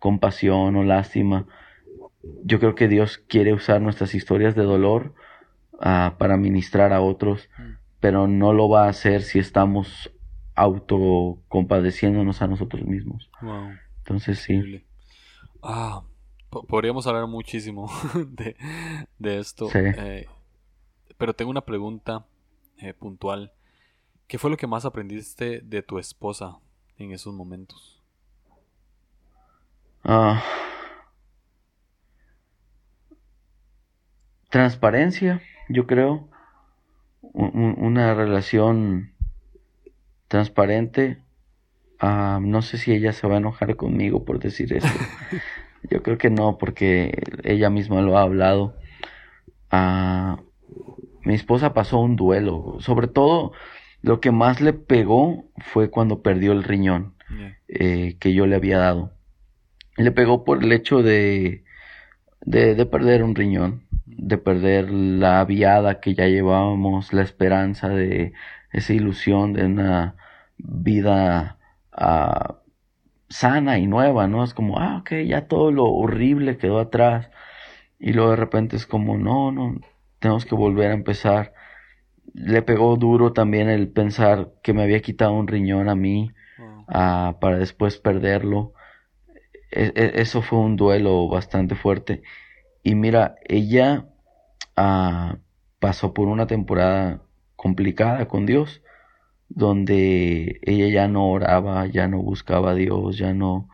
[0.00, 1.46] compasión o lástima.
[2.44, 5.14] Yo creo que Dios quiere usar nuestras historias de dolor
[5.80, 7.72] ah, para ministrar a otros, mm.
[8.00, 10.12] pero no lo va a hacer si estamos
[10.56, 13.30] autocompadeciéndonos a nosotros mismos.
[13.98, 14.84] Entonces sí.
[15.62, 16.02] Ah,
[16.50, 17.88] podríamos hablar muchísimo
[19.18, 19.68] de, esto.
[19.72, 20.26] Eh,
[21.16, 22.26] pero tengo una pregunta
[22.78, 23.52] eh, puntual.
[24.30, 26.58] ¿Qué fue lo que más aprendiste de tu esposa
[26.98, 28.00] en esos momentos?
[30.04, 30.40] Ah,
[34.48, 36.28] transparencia, yo creo.
[37.32, 39.14] una relación
[40.28, 41.24] transparente.
[41.98, 44.86] Ah, no sé si ella se va a enojar conmigo por decir eso.
[45.90, 48.76] yo creo que no, porque ella misma lo ha hablado.
[49.72, 50.40] Ah,
[51.24, 53.54] mi esposa pasó un duelo, sobre todo
[54.02, 57.14] lo que más le pegó fue cuando perdió el riñón
[57.68, 59.12] eh, que yo le había dado.
[59.96, 61.64] Le pegó por el hecho de,
[62.40, 68.32] de, perder un riñón, de perder la viada que ya llevábamos, la esperanza de
[68.72, 70.16] esa ilusión de una
[70.56, 71.58] vida
[71.92, 72.56] ah,
[73.28, 74.44] sana y nueva, ¿no?
[74.44, 77.30] Es como, ah, ok, ya todo lo horrible quedó atrás.
[77.98, 79.80] Y luego de repente es como, no, no,
[80.18, 81.52] tenemos que volver a empezar
[82.34, 86.32] le pegó duro también el pensar que me había quitado un riñón a mí
[86.86, 88.72] para después perderlo.
[89.70, 92.22] E, e, eso fue un duelo bastante fuerte.
[92.82, 94.06] Y mira, ella
[94.76, 95.38] ah,
[95.78, 97.22] pasó por una temporada
[97.56, 98.82] complicada con Dios,
[99.48, 103.68] donde ella ya no oraba, ya no buscaba a Dios, ya no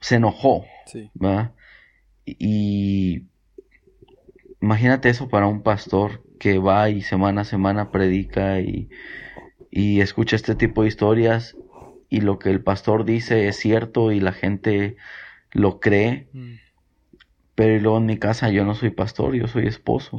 [0.00, 0.64] se enojó.
[2.26, 3.24] Y
[4.60, 8.88] imagínate eso para un pastor que va y semana a semana predica y,
[9.70, 11.56] y escucha este tipo de historias
[12.08, 14.96] y lo que el pastor dice es cierto y la gente
[15.52, 16.28] lo cree.
[16.32, 16.54] Mm.
[17.54, 20.18] Pero luego en mi casa yo no soy pastor, yo soy esposo.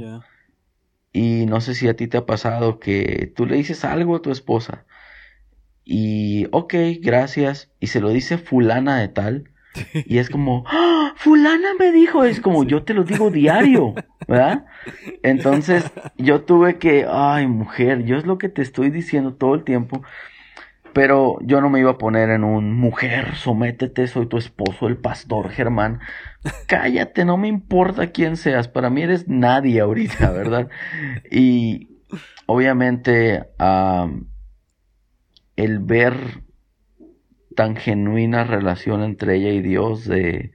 [1.12, 4.22] Y no sé si a ti te ha pasado que tú le dices algo a
[4.22, 4.86] tu esposa
[5.92, 9.50] y, ok, gracias, y se lo dice fulana de tal,
[10.06, 13.96] y es como, ¡Ah, fulana me dijo, es como yo te lo digo diario,
[14.28, 14.66] ¿verdad?
[15.24, 19.64] Entonces yo tuve que, ay mujer, yo es lo que te estoy diciendo todo el
[19.64, 20.02] tiempo,
[20.94, 24.98] pero yo no me iba a poner en un mujer, sométete, soy tu esposo, el
[24.98, 26.00] pastor Germán.
[26.68, 30.70] Cállate, no me importa quién seas, para mí eres nadie ahorita, ¿verdad?
[31.30, 31.90] Y
[32.48, 33.46] obviamente
[35.56, 36.44] el ver
[37.56, 40.54] tan genuina relación entre ella y Dios de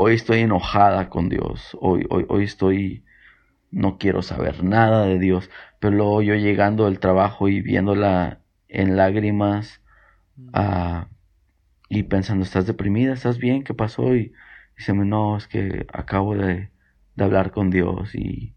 [0.00, 3.04] hoy estoy enojada con Dios, hoy, hoy, hoy estoy,
[3.70, 8.38] no quiero saber nada de Dios, pero luego yo llegando del trabajo y viéndola
[8.68, 9.82] en lágrimas
[10.54, 11.04] uh,
[11.88, 13.12] y pensando, ¿estás deprimida?
[13.12, 13.64] ¿Estás bien?
[13.64, 14.14] ¿Qué pasó?
[14.14, 14.32] Y
[14.76, 16.70] dice, no, es que acabo de,
[17.16, 18.54] de hablar con Dios y,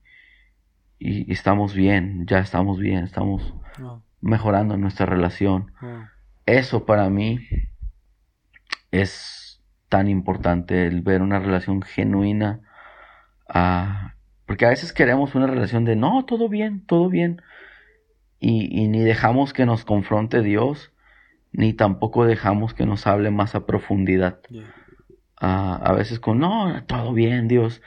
[1.00, 3.56] y, estamos bien, ya estamos bien, estamos
[4.22, 5.72] mejorando nuestra relación
[6.46, 7.48] eso para mí
[8.92, 9.51] es
[9.92, 12.62] tan importante, el ver una relación genuina.
[13.50, 14.16] Ah,
[14.46, 17.42] porque a veces queremos una relación de, no, todo bien, todo bien.
[18.40, 20.94] Y, ni dejamos que nos confronte Dios,
[21.52, 24.40] ni tampoco dejamos que nos hable más a profundidad.
[25.36, 27.82] Ah, a veces con, no, todo bien, Dios.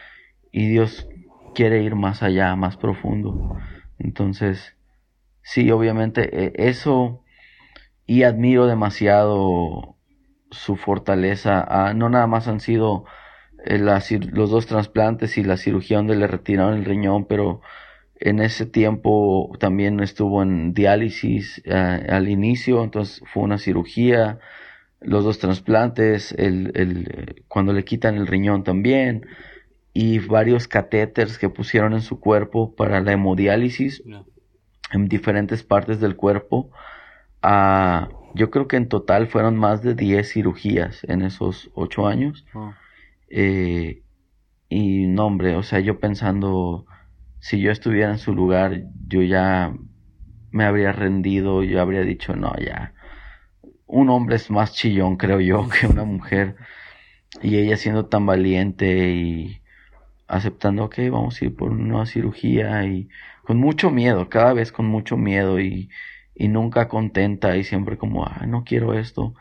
[0.53, 1.09] Y Dios
[1.55, 3.57] quiere ir más allá, más profundo.
[3.99, 4.77] Entonces,
[5.41, 7.25] sí, obviamente, e, eso
[8.07, 9.94] y admiro demasiado
[10.55, 11.65] su fortaleza.
[11.69, 13.05] Ah, no nada más han sido
[13.65, 17.61] eh, los dos trasplantes y la cirugía donde le retiraron el riñón, pero
[18.21, 24.39] en ese tiempo también estuvo en diálisis eh, al inicio, entonces fue una cirugía,
[25.01, 29.27] los dos trasplantes, el, el, cuando le quitan el riñón también,
[29.93, 34.03] y varios catéteres que pusieron en su cuerpo para la hemodiálisis
[34.93, 36.71] en diferentes partes del cuerpo
[38.35, 42.45] yo creo que en total fueron más de 10 cirugías en esos 8 años.
[43.29, 44.03] Eh,
[44.69, 46.87] y no, hombre, o sea, yo pensando,
[47.39, 49.73] si yo estuviera en su lugar, yo ya
[50.51, 52.95] me habría rendido, yo habría dicho, no, ya.
[53.87, 56.57] Un hombre es más chillón, creo yo, que una mujer.
[57.43, 59.61] Y ella siendo tan valiente y
[60.27, 63.09] aceptando, ok, vamos a ir por una cirugía y
[63.45, 65.91] con mucho miedo, cada vez con mucho miedo y
[66.35, 69.35] y nunca contenta y siempre como, ah, no quiero esto,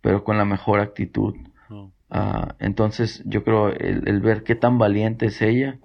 [0.00, 1.34] pero con la mejor actitud.
[1.68, 1.90] Oh.
[2.10, 5.78] Ah, entonces yo creo el, ver qué tan valiente es ella,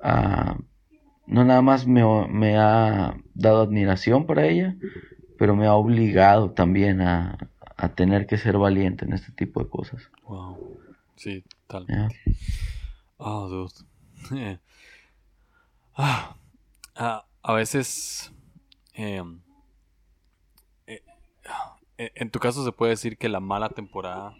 [0.00, 0.58] ah,
[1.26, 4.76] no nada más me, me, ha dado admiración para ella,
[5.38, 7.38] pero me ha obligado también a,
[7.96, 10.10] tener que ser valiente en este tipo de cosas.
[10.26, 10.78] Wow.
[11.16, 12.18] Sí, totalmente.
[13.18, 13.74] Oh, dude.
[15.96, 16.34] ah,
[17.42, 18.32] a veces
[18.94, 19.43] em, eh,
[21.96, 24.34] en tu caso se puede decir que la mala temporada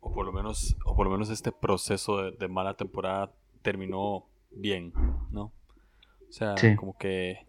[0.00, 3.32] o por lo menos o por lo menos este proceso de, mala temporada
[3.62, 4.92] terminó bien,
[5.30, 5.52] ¿no?
[6.28, 7.46] O sea, como que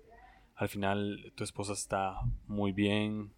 [0.55, 3.31] al final tu esposa está muy bien.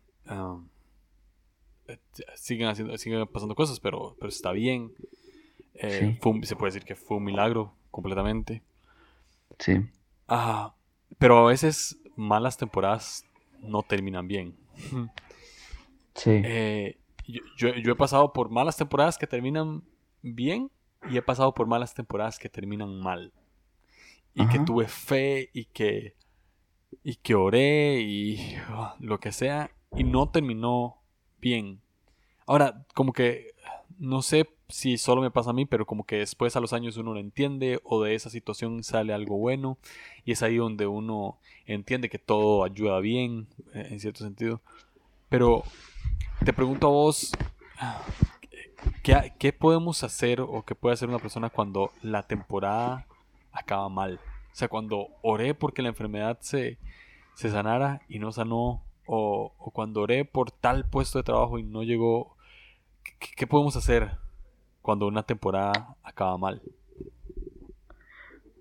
[1.88, 1.98] Eh,
[2.36, 4.92] siguen haciendo, siguen pasando cosas, pero, pero está bien.
[5.80, 8.62] se puede decir que fue un milagro completamente.
[9.60, 9.82] Sí.
[10.28, 10.74] Ah,
[11.20, 13.26] pero a veces malas temporadas
[13.60, 14.56] no terminan bien.
[16.16, 16.42] Sí.
[16.44, 16.98] Eh,
[17.58, 19.84] yo, he pasado por malas temporadas que terminan
[20.22, 20.72] bien
[21.10, 23.32] y he pasado por malas temporadas que terminan mal.
[24.36, 26.16] Y que tuve fe y que,
[27.04, 30.98] y que oré y ah, lo que sea y no terminó
[31.40, 31.82] bien.
[32.48, 33.54] Ahora, como que
[34.00, 36.98] no sé si solo me pasa a mí, pero como que después a los años
[36.98, 39.78] uno lo entiende o de esa situación sale algo bueno
[40.26, 44.62] y es ahí donde uno entiende que todo ayuda bien, eh, en cierto sentido.
[45.34, 45.64] Pero
[46.46, 47.32] te pregunto a vos,
[49.02, 53.08] ¿qué, ¿qué, podemos hacer o qué puede hacer una persona cuando la temporada
[53.52, 54.20] acaba mal?
[54.52, 56.78] O sea, cuando oré porque la enfermedad se,
[57.34, 61.64] se sanara y no sanó, o, o, cuando oré por tal puesto de trabajo y
[61.64, 62.38] no llegó,
[63.36, 64.12] ¿qué, podemos hacer?
[64.84, 66.62] cuando una temporada acaba mal?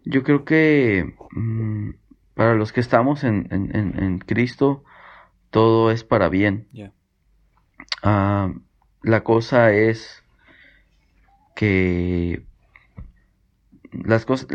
[0.07, 1.91] Yo creo que mm,
[2.33, 4.85] para los que estamos en, Cristo,
[5.53, 6.67] todo es para bien.
[8.03, 8.53] Ah,
[9.03, 10.25] la cosa es
[11.55, 12.45] que
[13.93, 14.49] las, cosas,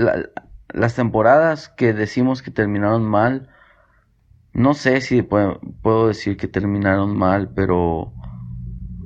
[0.73, 3.49] las temporadas que decimos que terminaron mal,
[4.53, 8.11] no sé si puedo decir que terminaron mal, pero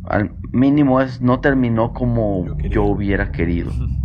[0.05, 3.71] al mínimo es no terminó como yo, hubiera querido.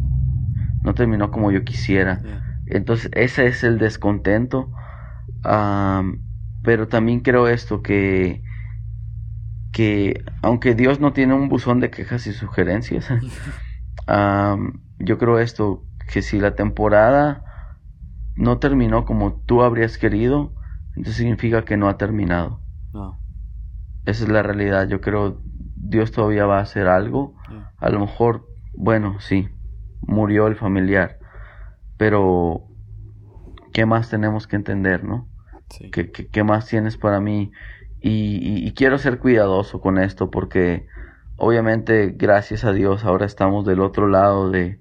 [0.82, 2.20] No terminó como yo quisiera.
[2.64, 4.70] Entonces ese es el descontento.
[6.66, 8.42] Pero también creo esto que
[9.72, 13.08] que aunque Dios no tiene un buzón de quejas y sugerencias,
[14.98, 17.44] yo creo esto que si la temporada
[18.34, 20.54] no terminó como tú habrías querido,
[20.96, 22.60] entonces significa que no ha terminado.
[24.06, 24.88] Esa es la realidad.
[24.88, 25.40] Yo creo
[25.76, 27.36] Dios todavía va a hacer algo.
[27.78, 28.44] A lo mejor,
[28.74, 29.48] bueno, sí,
[30.00, 31.20] murió el familiar,
[31.96, 32.66] pero
[33.72, 35.28] ¿qué más tenemos que entender, no?
[35.92, 37.52] ¿Qué, más tienes para mí?
[38.00, 40.86] Y, quiero ser cuidadoso con esto porque
[41.36, 44.78] obviamente gracias a Dios ahora estamos del otro lado de,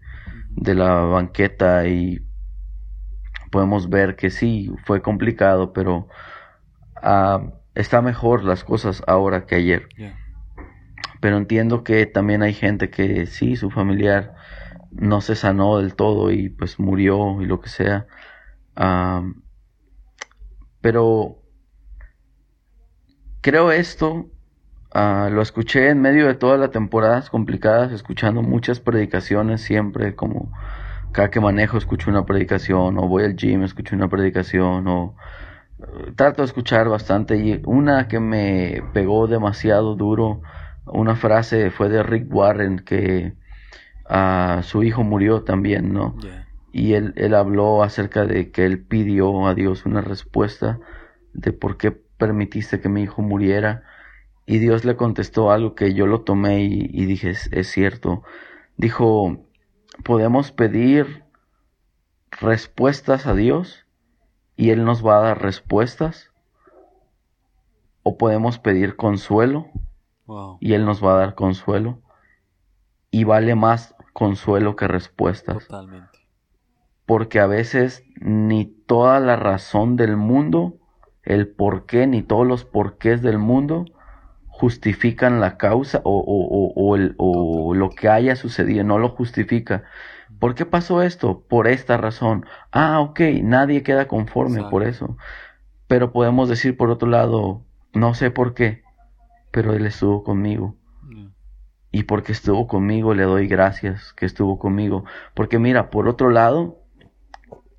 [0.56, 2.20] la banqueta y
[3.52, 6.08] podemos ver que sí, fue complicado, pero
[7.04, 9.90] uh, está mejor las cosas ahora que ayer
[11.26, 14.36] pero entiendo que también hay gente que sí, su familiar
[14.92, 18.06] no se sanó del todo y pues murió y lo que sea.
[20.86, 21.40] Pero
[23.42, 24.28] creo esto,
[24.94, 30.52] ah, lo escuché en medio de todas las temporadas complicadas, escuchando muchas predicaciones siempre, como
[31.12, 35.16] cada que manejo escucho una predicación, o voy al gym escucho una predicación, o
[35.80, 40.44] eh, trato de escuchar bastante y una que me pegó demasiado duro
[40.86, 43.34] una frase fue de Rick Warren que
[44.08, 46.16] a su hijo murió también, ¿no?
[46.78, 50.78] Y él, él habló acerca de que él pidió a Dios una respuesta
[51.32, 53.84] de por qué permitiste que mi hijo muriera.
[54.46, 58.24] Y Dios le contestó algo que yo lo tomé y, dije, es, es, cierto.
[58.76, 59.48] Dijo,
[60.04, 61.24] podemos pedir
[62.30, 63.86] respuestas a Dios
[64.58, 66.34] y Él nos va a dar respuestas.
[68.04, 69.68] O podemos pedir consuelo
[70.60, 72.02] y Él nos va a dar consuelo.
[73.12, 75.70] Y vale más consuelo que respuestas.
[75.70, 76.15] Totalmente.
[77.06, 80.78] Porque a veces ni toda la razón del mundo,
[81.24, 83.86] el por qué, ni todos los porqués del mundo
[84.48, 89.84] justifican la causa o, o, o, el, o lo que haya sucedido, no lo justifica.
[90.40, 91.44] ¿Por qué pasó esto?
[91.48, 92.46] Por esta razón.
[92.72, 95.18] Ah, ok, nadie queda conforme por eso.
[95.88, 98.84] Pero podemos decir por otro lado, no sé por qué,
[99.52, 100.76] pero Él estuvo conmigo.
[101.92, 105.06] Y porque estuvo conmigo, le doy gracias que estuvo conmigo.
[105.34, 106.85] Porque mira, por otro lado,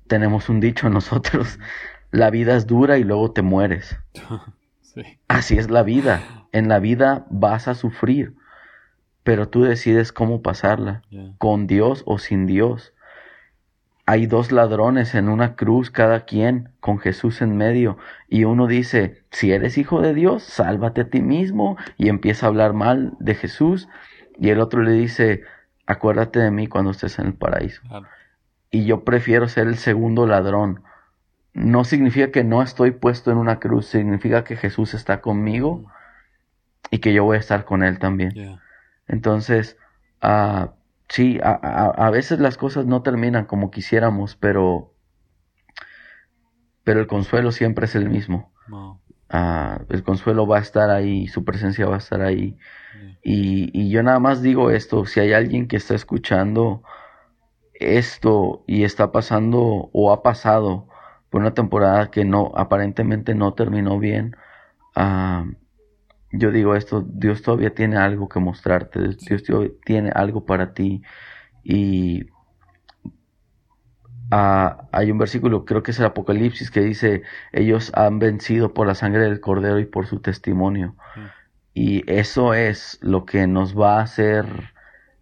[0.07, 1.59] tenemos un dicho nosotros,
[2.11, 3.97] la vida es dura y luego te mueres.
[5.27, 6.47] Así es la vida.
[6.51, 8.35] En la vida vas a sufrir,
[9.23, 11.03] pero tú decides cómo pasarla,
[11.37, 12.93] con Dios o sin Dios.
[14.09, 17.97] hay dos ladrones en una cruz cada quien, con Jesús en medio,
[18.29, 22.49] y uno dice, si eres hijo de Dios, sálvate a ti mismo, y empieza a
[22.49, 23.89] hablar mal de Jesús,
[24.39, 25.43] y el otro le dice,
[25.85, 27.81] acuérdate de mí cuando estés en el paraíso.
[28.69, 30.83] Y yo prefiero ser el segundo ladrón.
[31.53, 35.85] No significa que no estoy puesto en una cruz, significa que Jesús está conmigo
[36.91, 38.59] y que yo voy a estar con él también.
[39.07, 39.77] Entonces,
[40.21, 40.67] uh,
[41.09, 44.93] sí, a, a, veces las cosas no terminan como quisiéramos, pero,
[46.83, 48.51] pero el consuelo siempre es el mismo.
[49.29, 52.57] Ah, el consuelo va a estar ahí, su presencia va a estar ahí.
[53.23, 56.83] Y, y, yo nada más digo esto, si hay alguien que está escuchando
[57.79, 60.87] esto y está pasando o ha pasado
[61.29, 64.35] por una temporada que no, aparentemente no terminó bien,
[64.95, 65.51] uh,
[66.31, 69.43] yo digo esto, Dios todavía tiene algo que mostrarte, Dios
[69.85, 71.01] tiene algo para ti
[71.63, 72.27] y
[74.31, 78.87] ah, hay un versículo, creo que es el Apocalipsis, que dice, ellos han vencido por
[78.87, 80.95] la sangre del cordero y por su testimonio.
[81.15, 81.21] Mm.
[81.73, 84.73] Y eso es lo que nos va a hacer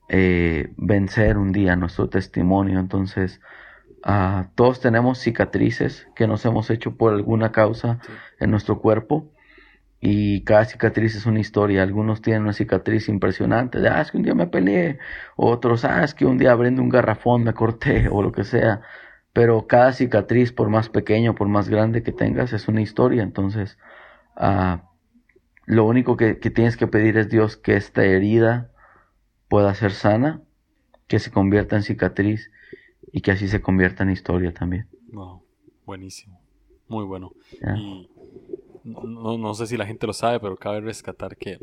[0.09, 2.79] eh, vencer un día nuestro testimonio.
[2.79, 3.41] Entonces,
[4.03, 7.99] ah, todos tenemos cicatrices que nos hemos hecho por alguna causa
[8.39, 9.31] en nuestro cuerpo
[10.07, 11.83] y cada cicatriz es una historia.
[11.83, 14.99] Algunos tienen una cicatriz impresionante, de, ah, es que un día me peleé,
[15.35, 18.81] otros, ah, es que un día abriendo un garrafón me corté, o lo que sea.
[19.33, 23.23] Pero cada cicatriz, por más pequeño, por más grande que tengas, es una historia.
[23.23, 23.77] Entonces,
[24.35, 24.89] ah,
[25.65, 28.71] lo único que, tienes que pedir es Dios que esta herida
[29.47, 30.41] pueda ser sana,
[31.07, 32.51] que se convierta en cicatriz
[33.11, 34.87] y que así se convierta en historia también.
[35.11, 35.43] Wow,
[35.85, 36.39] buenísimo,
[36.87, 37.33] muy bueno
[38.85, 41.59] no, no sé si la gente lo sabe, pero cabe rescatar que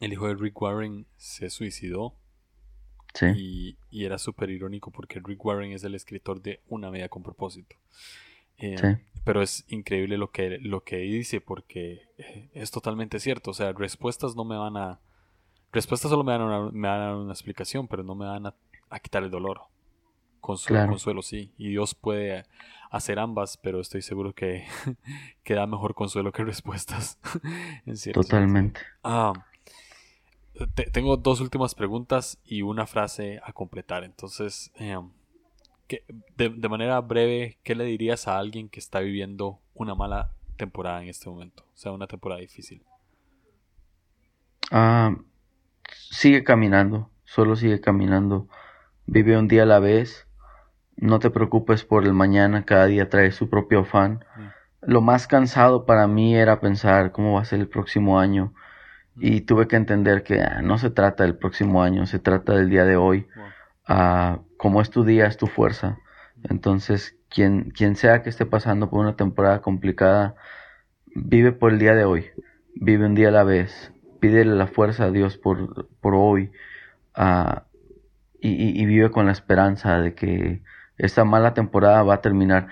[0.00, 2.14] el hijo de Rick Warren se suicidó.
[3.14, 3.76] Sí.
[3.90, 7.76] Y, era súper irónico porque Rick Warren es el escritor de Una vida con propósito.
[8.58, 9.20] Eh, sí.
[9.24, 13.50] Pero es increíble lo que, lo que dice porque eh, es totalmente cierto.
[13.50, 15.00] O sea, respuestas no me van a...
[15.72, 18.54] Respuestas solo me van a, me dar una explicación, pero no me van a,
[19.00, 19.62] quitar el dolor.
[20.40, 21.52] Consuelo, consuelo sí.
[21.58, 22.44] Y Dios puede
[22.90, 24.66] hacer ambas, pero estoy seguro que,
[25.44, 27.18] que da mejor consuelo que respuestas.
[28.14, 28.80] Totalmente.
[29.02, 29.32] Ah,
[30.92, 34.04] tengo dos últimas preguntas y una frase a completar.
[34.04, 35.10] Entonces, em,
[36.36, 41.08] de, manera breve, ¿qué le dirías a alguien que está viviendo una mala temporada en
[41.08, 41.64] este momento?
[41.74, 42.82] O sea, una temporada difícil.
[44.70, 45.16] Ah,
[46.10, 48.48] sigue caminando, solo sigue caminando.
[49.06, 50.28] Vive un día a la vez
[51.00, 54.24] no te preocupes por el mañana, cada día trae su propio afán.
[54.36, 54.90] Mm.
[54.90, 58.52] Lo más cansado para mí era pensar cómo va a ser el próximo año.
[59.14, 59.20] Mm.
[59.26, 62.68] Y tuve que entender que ah, no se trata del próximo año, se trata del
[62.68, 63.28] día de hoy.
[63.86, 65.98] Ah, como es tu día, es tu fuerza.
[66.42, 70.34] Entonces, quien, quien sea que esté pasando por una temporada complicada,
[71.14, 72.26] vive por el día de hoy.
[72.74, 73.92] Vive un día a la vez.
[74.20, 76.50] Pídele la fuerza a Dios por, por hoy.
[77.14, 77.64] Ah,
[78.40, 80.62] y, y, vive con la esperanza de que
[80.96, 82.68] esta mala temporada va a terminar.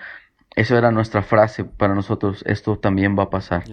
[0.54, 3.64] Eso era nuestra frase para nosotros, esto también va a pasar.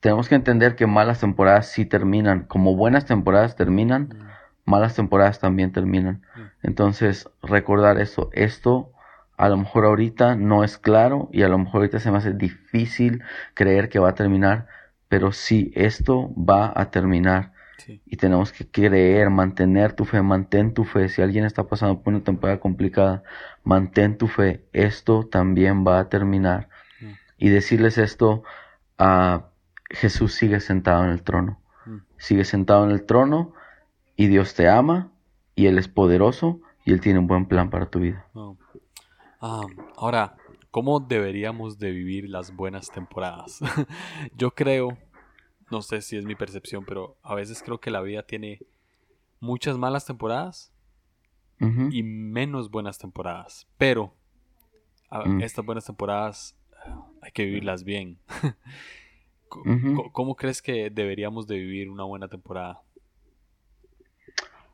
[0.00, 4.28] Tenemos que entender que malas temporadas sí terminan, como buenas temporadas terminan,
[4.64, 6.22] malas temporadas también terminan.
[6.62, 8.92] Entonces, recordar eso, esto
[9.36, 12.32] a lo mejor ahorita no es claro y a lo mejor ahorita se me hace
[12.32, 13.22] difícil
[13.54, 14.66] creer que va a terminar,
[15.08, 17.52] pero sí, esto va a terminar.
[18.04, 21.08] Y tenemos que creer, mantener tu fe, mantén tu fe.
[21.08, 23.22] Si alguien está pasando por una temporada complicada,
[23.62, 24.64] mantén tu fe.
[24.72, 26.68] Esto también va a terminar.
[27.00, 27.12] Mm.
[27.38, 28.42] Y decirles esto
[28.98, 29.46] a
[29.90, 31.60] Jesús sigue sentado en el trono.
[31.84, 31.98] Mm.
[32.16, 33.52] Sigue sentado en el trono
[34.16, 35.12] y Dios te ama
[35.54, 38.26] y Él es poderoso y Él tiene un buen plan para tu vida.
[39.40, 39.60] Ah,
[39.96, 40.34] ahora,
[40.76, 43.60] ¿cómo deberíamos de vivir las buenas temporadas?
[44.36, 44.98] Yo creo
[45.70, 48.60] no sé si es mi percepción, pero a veces creo que la vida tiene
[49.40, 50.70] muchas malas temporadas
[51.58, 53.66] y menos buenas temporadas.
[53.78, 54.12] Pero
[55.10, 55.40] mm.
[55.40, 56.54] estas buenas temporadas
[57.22, 58.18] hay que vivirlas bien.
[59.48, 62.82] ¿Cómo, crees que deberíamos de vivir una buena temporada?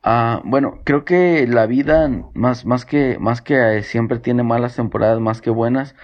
[0.03, 5.19] Ah, bueno, creo que la vida, más, más que, más que siempre tiene malas temporadas,
[5.21, 5.95] más que buenas,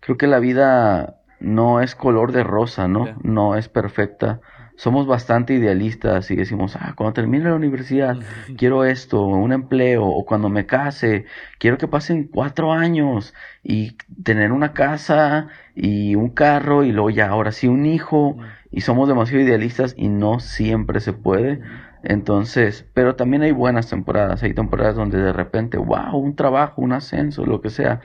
[0.00, 3.16] creo que la vida no es color de rosa, ¿no?
[3.22, 4.40] No es perfecta.
[4.76, 8.16] Somos bastante idealistas y decimos, ah, cuando termine la universidad,
[8.58, 11.24] quiero esto, un empleo, o cuando me case,
[11.58, 13.32] quiero que pasen cuatro años
[13.62, 18.36] y tener una casa y un carro y luego ya, ahora sí un hijo,
[18.70, 21.62] y somos demasiado idealistas y no siempre se puede.
[22.08, 26.92] Entonces, pero también hay buenas temporadas, hay temporadas donde de repente, wow, un trabajo, un
[26.92, 28.00] ascenso, lo que sea.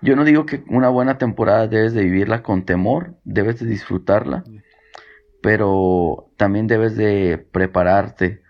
[0.00, 4.42] Yo no digo que una buena temporada debes de vivirla con temor, debes de disfrutarla,
[5.42, 8.40] pero también debes de prepararte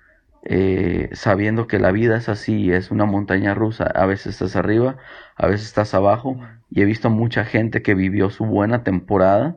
[0.44, 4.98] eh, sabiendo que la vida es así, es una montaña rusa, a veces estás arriba,
[5.34, 6.38] a veces estás abajo,
[6.70, 9.56] y he visto mucha gente que vivió su buena temporada,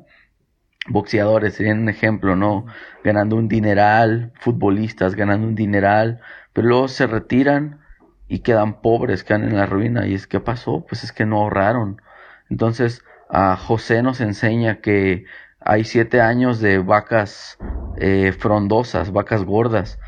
[0.87, 2.65] boxeadores serían un ejemplo, ¿no?
[3.03, 6.21] Ganando un dineral, futbolistas ganando un dineral,
[6.53, 7.81] pero luego se retiran
[8.27, 11.37] y quedan pobres, quedan en la ruina, y es que pasó, pues es que no
[11.37, 12.01] ahorraron.
[12.49, 15.25] Entonces, a José nos enseña que
[15.59, 17.57] hay siete años de vacas
[17.97, 19.99] eh, frondosas, vacas gordas,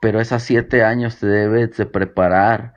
[0.00, 2.74] pero esas siete años te debes de preparar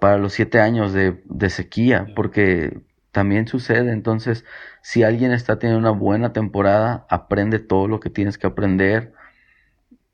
[0.00, 2.80] para los siete años de, sequía, porque
[3.14, 3.92] también sucede.
[3.92, 4.44] Entonces,
[4.82, 9.14] si alguien está teniendo una buena temporada, aprende todo lo que tienes que aprender.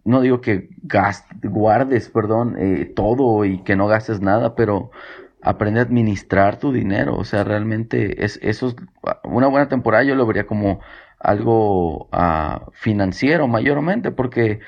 [0.05, 0.69] No digo que
[1.43, 4.91] guardes, perdón, eh, todo y que no gastes nada, pero
[5.43, 7.17] aprende a administrar tu dinero.
[7.17, 8.77] O sea, realmente es eso es
[9.25, 10.05] una buena temporada.
[10.05, 10.81] Yo lo vería como
[11.19, 14.61] algo ah, financiero mayormente, porque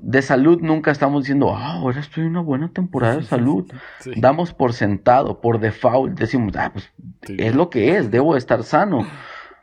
[0.00, 3.70] de salud nunca estamos diciendo, ah, ahora estoy en una buena temporada de salud.
[4.16, 6.90] Damos por sentado, por default, decimos, ah, pues
[7.28, 9.06] es lo que es, debo estar sano.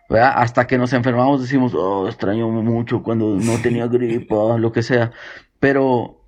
[0.10, 5.12] Hasta que nos enfermamos decimos, oh, extraño mucho cuando no tenía gripa, lo que sea.
[5.60, 6.22] Pero,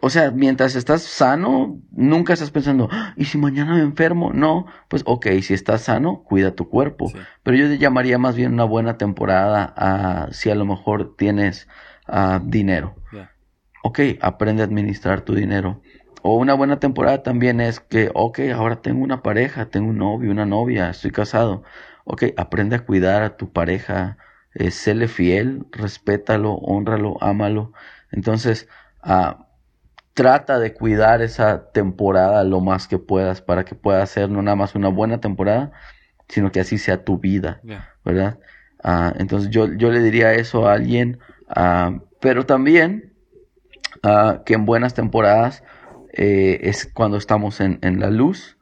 [0.00, 4.32] o sea, mientras estás sano, nunca estás pensando, ah, ¿y si mañana me enfermo?
[4.32, 7.10] No, pues ok, si estás sano, cuida tu cuerpo.
[7.42, 11.66] Pero yo llamaría más bien una buena temporada a si a lo mejor tienes
[12.12, 12.94] uh, dinero.
[13.84, 15.82] Ok, aprende a administrar tu dinero.
[16.22, 20.30] O una buena temporada también es que, ok, ahora tengo una pareja, tengo un novio,
[20.30, 21.64] una novia, estoy casado.
[22.04, 24.18] Ok, aprende a cuidar a tu pareja,
[24.54, 27.72] eh, séle fiel, respétalo, honralo, ámalo.
[28.12, 28.68] Entonces,
[29.04, 29.42] uh,
[30.14, 34.56] trata de cuidar esa temporada lo más que puedas para que pueda ser no nada
[34.56, 35.72] más una buena temporada,
[36.28, 37.60] sino que así sea tu vida,
[38.04, 38.38] ¿verdad?
[38.84, 41.18] Uh, entonces yo, yo le diría eso a alguien
[41.54, 43.12] Ah, pero también
[44.04, 45.62] uh, que en buenas temporadas
[46.12, 48.56] eh, es cuando estamos en, en la luz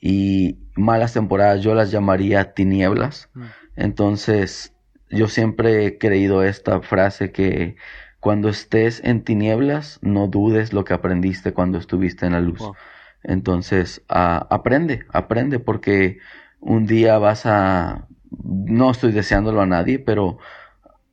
[0.00, 3.30] y malas temporadas yo las llamaría tinieblas.
[3.34, 3.42] Mm.
[3.76, 4.74] Entonces
[5.10, 7.76] yo siempre he creído esta frase que
[8.20, 12.60] cuando estés en tinieblas no dudes lo que aprendiste cuando estuviste en la luz.
[13.22, 16.18] Entonces uh, aprende, aprende porque
[16.60, 18.08] un día vas a...
[18.30, 20.38] No estoy deseándolo a nadie, pero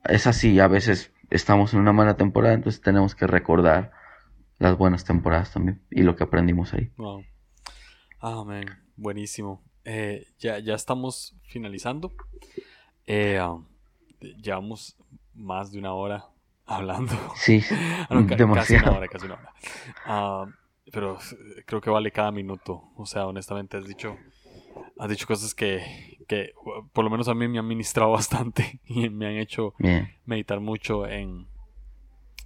[0.03, 3.91] es así, a veces estamos en una mala temporada, entonces tenemos que recordar
[4.59, 6.91] las buenas temporadas también y lo que aprendimos ahí.
[6.97, 7.23] Wow.
[8.19, 8.65] Amén.
[8.95, 9.63] buenísimo.
[9.83, 12.13] Eh, ya, ya estamos finalizando.
[13.07, 13.65] Eh, um,
[14.19, 14.95] llevamos
[15.33, 16.25] más de una hora
[16.65, 17.13] hablando.
[17.35, 17.63] Sí,
[18.37, 18.53] demasiado.
[18.53, 19.53] Casi una hora, casi una hora.
[20.05, 20.45] Ah,
[20.91, 21.17] pero
[21.65, 22.83] creo que vale cada minuto.
[22.95, 24.17] O sea, honestamente has dicho,
[24.99, 26.53] has dicho cosas que, que
[26.93, 29.73] por lo menos a mí me han ministrado bastante y me han hecho
[30.23, 31.45] meditar mucho en,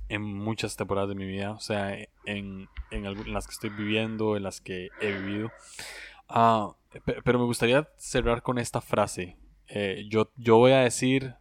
[0.10, 4.42] en muchas temporadas de mi vida, o sea, en, en, las que estoy viviendo, en
[4.42, 5.52] las que he vivido.
[6.28, 6.74] Ah,
[7.24, 9.38] pero me gustaría cerrar con esta frase.
[9.68, 11.36] Eh, yo, yo voy a decir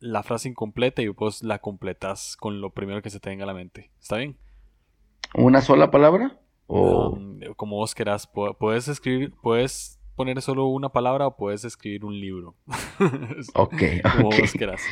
[0.00, 3.54] la frase incompleta y vos la completas con lo primero que se tenga a la
[3.54, 3.90] mente.
[3.98, 4.36] ¿Está bien?
[5.34, 6.38] ¿Una sola palabra?
[6.66, 7.18] O...
[7.56, 8.26] como vos querás.
[8.26, 12.54] Puedes escribir, puedes poner solo una palabra o puedes escribir un libro.
[13.54, 14.82] ok, Como vos quieras.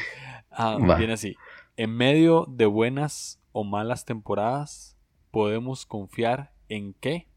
[0.50, 1.36] Ah, viene así.
[1.76, 4.96] En medio de buenas o malas temporadas,
[5.30, 7.28] podemos confiar en qué?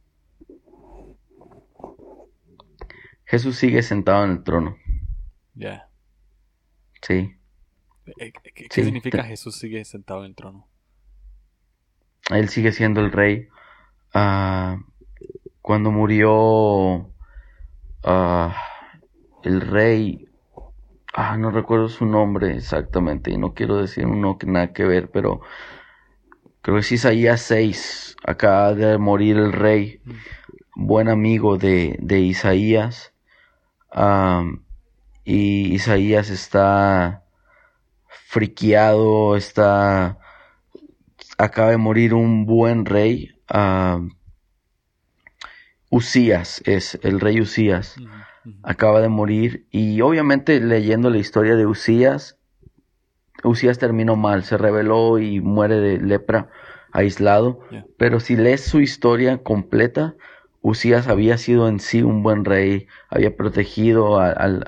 [3.26, 4.78] Jesús sigue sentado en el trono.
[5.54, 5.90] Ya.
[7.02, 7.36] Sí.
[8.20, 10.66] Eh, ¿Qué, significa Jesús sigue sentado en el trono?
[12.30, 13.50] Él sigue siendo el rey.
[14.14, 14.80] Ah,
[15.62, 17.12] cuando murió
[18.04, 18.56] Ah,
[19.44, 20.28] el rey,
[21.14, 25.12] ah, no recuerdo su nombre exactamente y no quiero decir uno que nada que ver,
[25.12, 25.42] pero
[26.62, 30.02] creo que es Isaías 6, acaba de morir el rey,
[30.76, 33.14] buen amigo de, Isaías,
[35.24, 37.24] y Isaías está
[38.08, 40.18] friqueado, está,
[41.38, 43.36] acaba de morir un buen rey,
[45.92, 47.98] Usías es, el rey Usías,
[48.64, 52.38] acaba de morir y obviamente leyendo la historia de Usías,
[53.44, 56.50] Usías terminó mal, se rebeló y muere de lepra
[56.94, 57.60] aislado,
[57.98, 60.16] pero si lees su historia completa,
[60.62, 64.64] Usías había sido en sí un buen rey, había protegido al,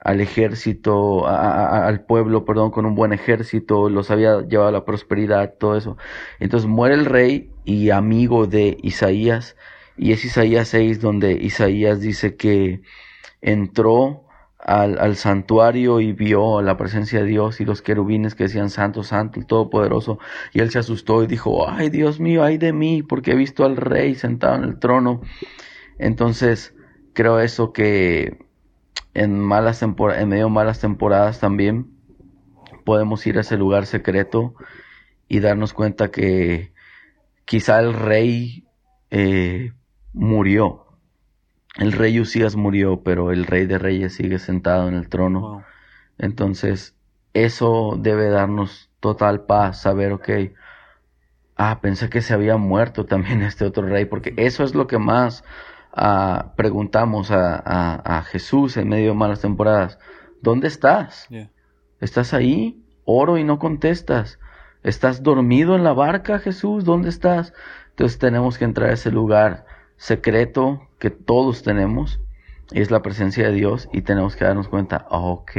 [0.00, 5.54] al ejército, al pueblo, perdón, con un buen ejército, los había llevado a la prosperidad,
[5.58, 5.96] todo eso.
[6.40, 9.56] Entonces muere el rey y amigo de Isaías,
[9.98, 12.82] y es Isaías 6 donde Isaías dice que
[13.40, 14.24] entró
[14.58, 19.02] al, al, santuario y vio la presencia de Dios y los querubines que decían Santo,
[19.02, 20.18] Santo, el Todopoderoso,
[20.52, 23.64] y él se asustó y dijo, ay Dios mío, ay de mí, porque he visto
[23.64, 25.20] al rey sentado en el trono.
[25.98, 26.74] Entonces,
[27.12, 28.38] creo eso que
[29.14, 31.90] en malas en medio de malas temporadas también
[32.84, 34.54] podemos ir a ese lugar secreto
[35.28, 36.72] y darnos cuenta que
[37.44, 38.64] quizá el rey
[39.10, 39.72] eh,
[40.12, 40.86] murió.
[41.76, 45.64] El rey Usías murió, pero el rey de reyes sigue sentado en el trono.
[46.18, 46.96] Entonces,
[47.34, 50.28] eso debe darnos total paz, saber, ok,
[51.56, 54.98] ah, pensé que se había muerto también este otro rey, porque eso es lo que
[54.98, 55.44] más
[56.56, 59.98] preguntamos a, Jesús en medio de malas temporadas,
[60.42, 61.28] ¿dónde estás?
[62.00, 62.84] ¿Estás ahí?
[63.04, 64.38] Oro y no contestas.
[64.82, 66.84] ¿Estás dormido en la barca, Jesús?
[66.84, 67.52] ¿Dónde estás?
[67.90, 69.66] Entonces tenemos que entrar a ese lugar
[69.98, 72.20] secreto que todos tenemos,
[72.72, 75.52] es la presencia de Dios, y tenemos que darnos cuenta, ok,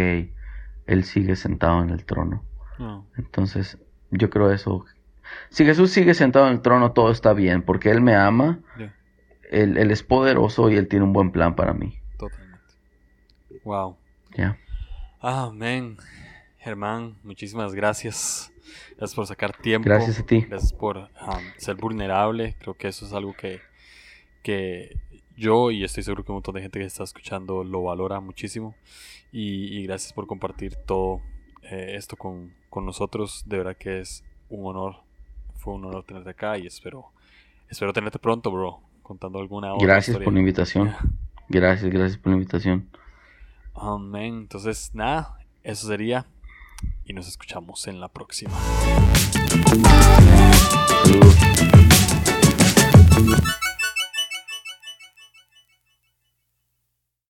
[0.87, 2.43] Él sigue sentado en el trono.
[3.17, 3.77] Entonces,
[4.09, 4.85] yo creo eso.
[5.49, 8.59] Si Jesús sigue sentado en el trono, todo está bien, porque Él me ama
[9.49, 11.99] él, es poderoso y Él tiene un buen plan para mí.
[12.17, 12.73] Totalmente.
[13.63, 13.97] Wow.
[14.37, 14.57] Ya.
[15.19, 15.97] Amén.
[16.59, 18.51] Germán, muchísimas gracias.
[18.97, 19.89] Gracias por sacar tiempo.
[19.89, 20.41] Gracias a ti.
[20.41, 21.07] Gracias por um,
[21.57, 22.55] ser vulnerable.
[22.59, 23.61] Creo que eso es algo que,
[24.43, 24.97] que
[25.35, 28.75] yo y estoy seguro que un montón de gente que está escuchando lo valora muchísimo.
[29.31, 31.21] Y, gracias por compartir todo
[31.63, 33.43] eh, esto con, con, nosotros.
[33.45, 34.97] De verdad que es un honor.
[35.55, 37.11] Fue un honor tenerte acá y espero,
[37.69, 38.81] espero tenerte pronto, bro.
[39.01, 40.93] Contando alguna otra Gracias por la invitación.
[41.51, 42.87] Gracias, gracias por la invitación.
[43.73, 44.35] Amén.
[44.35, 46.27] Entonces, nada, eso sería.
[47.05, 48.53] Y nos escuchamos en la próxima.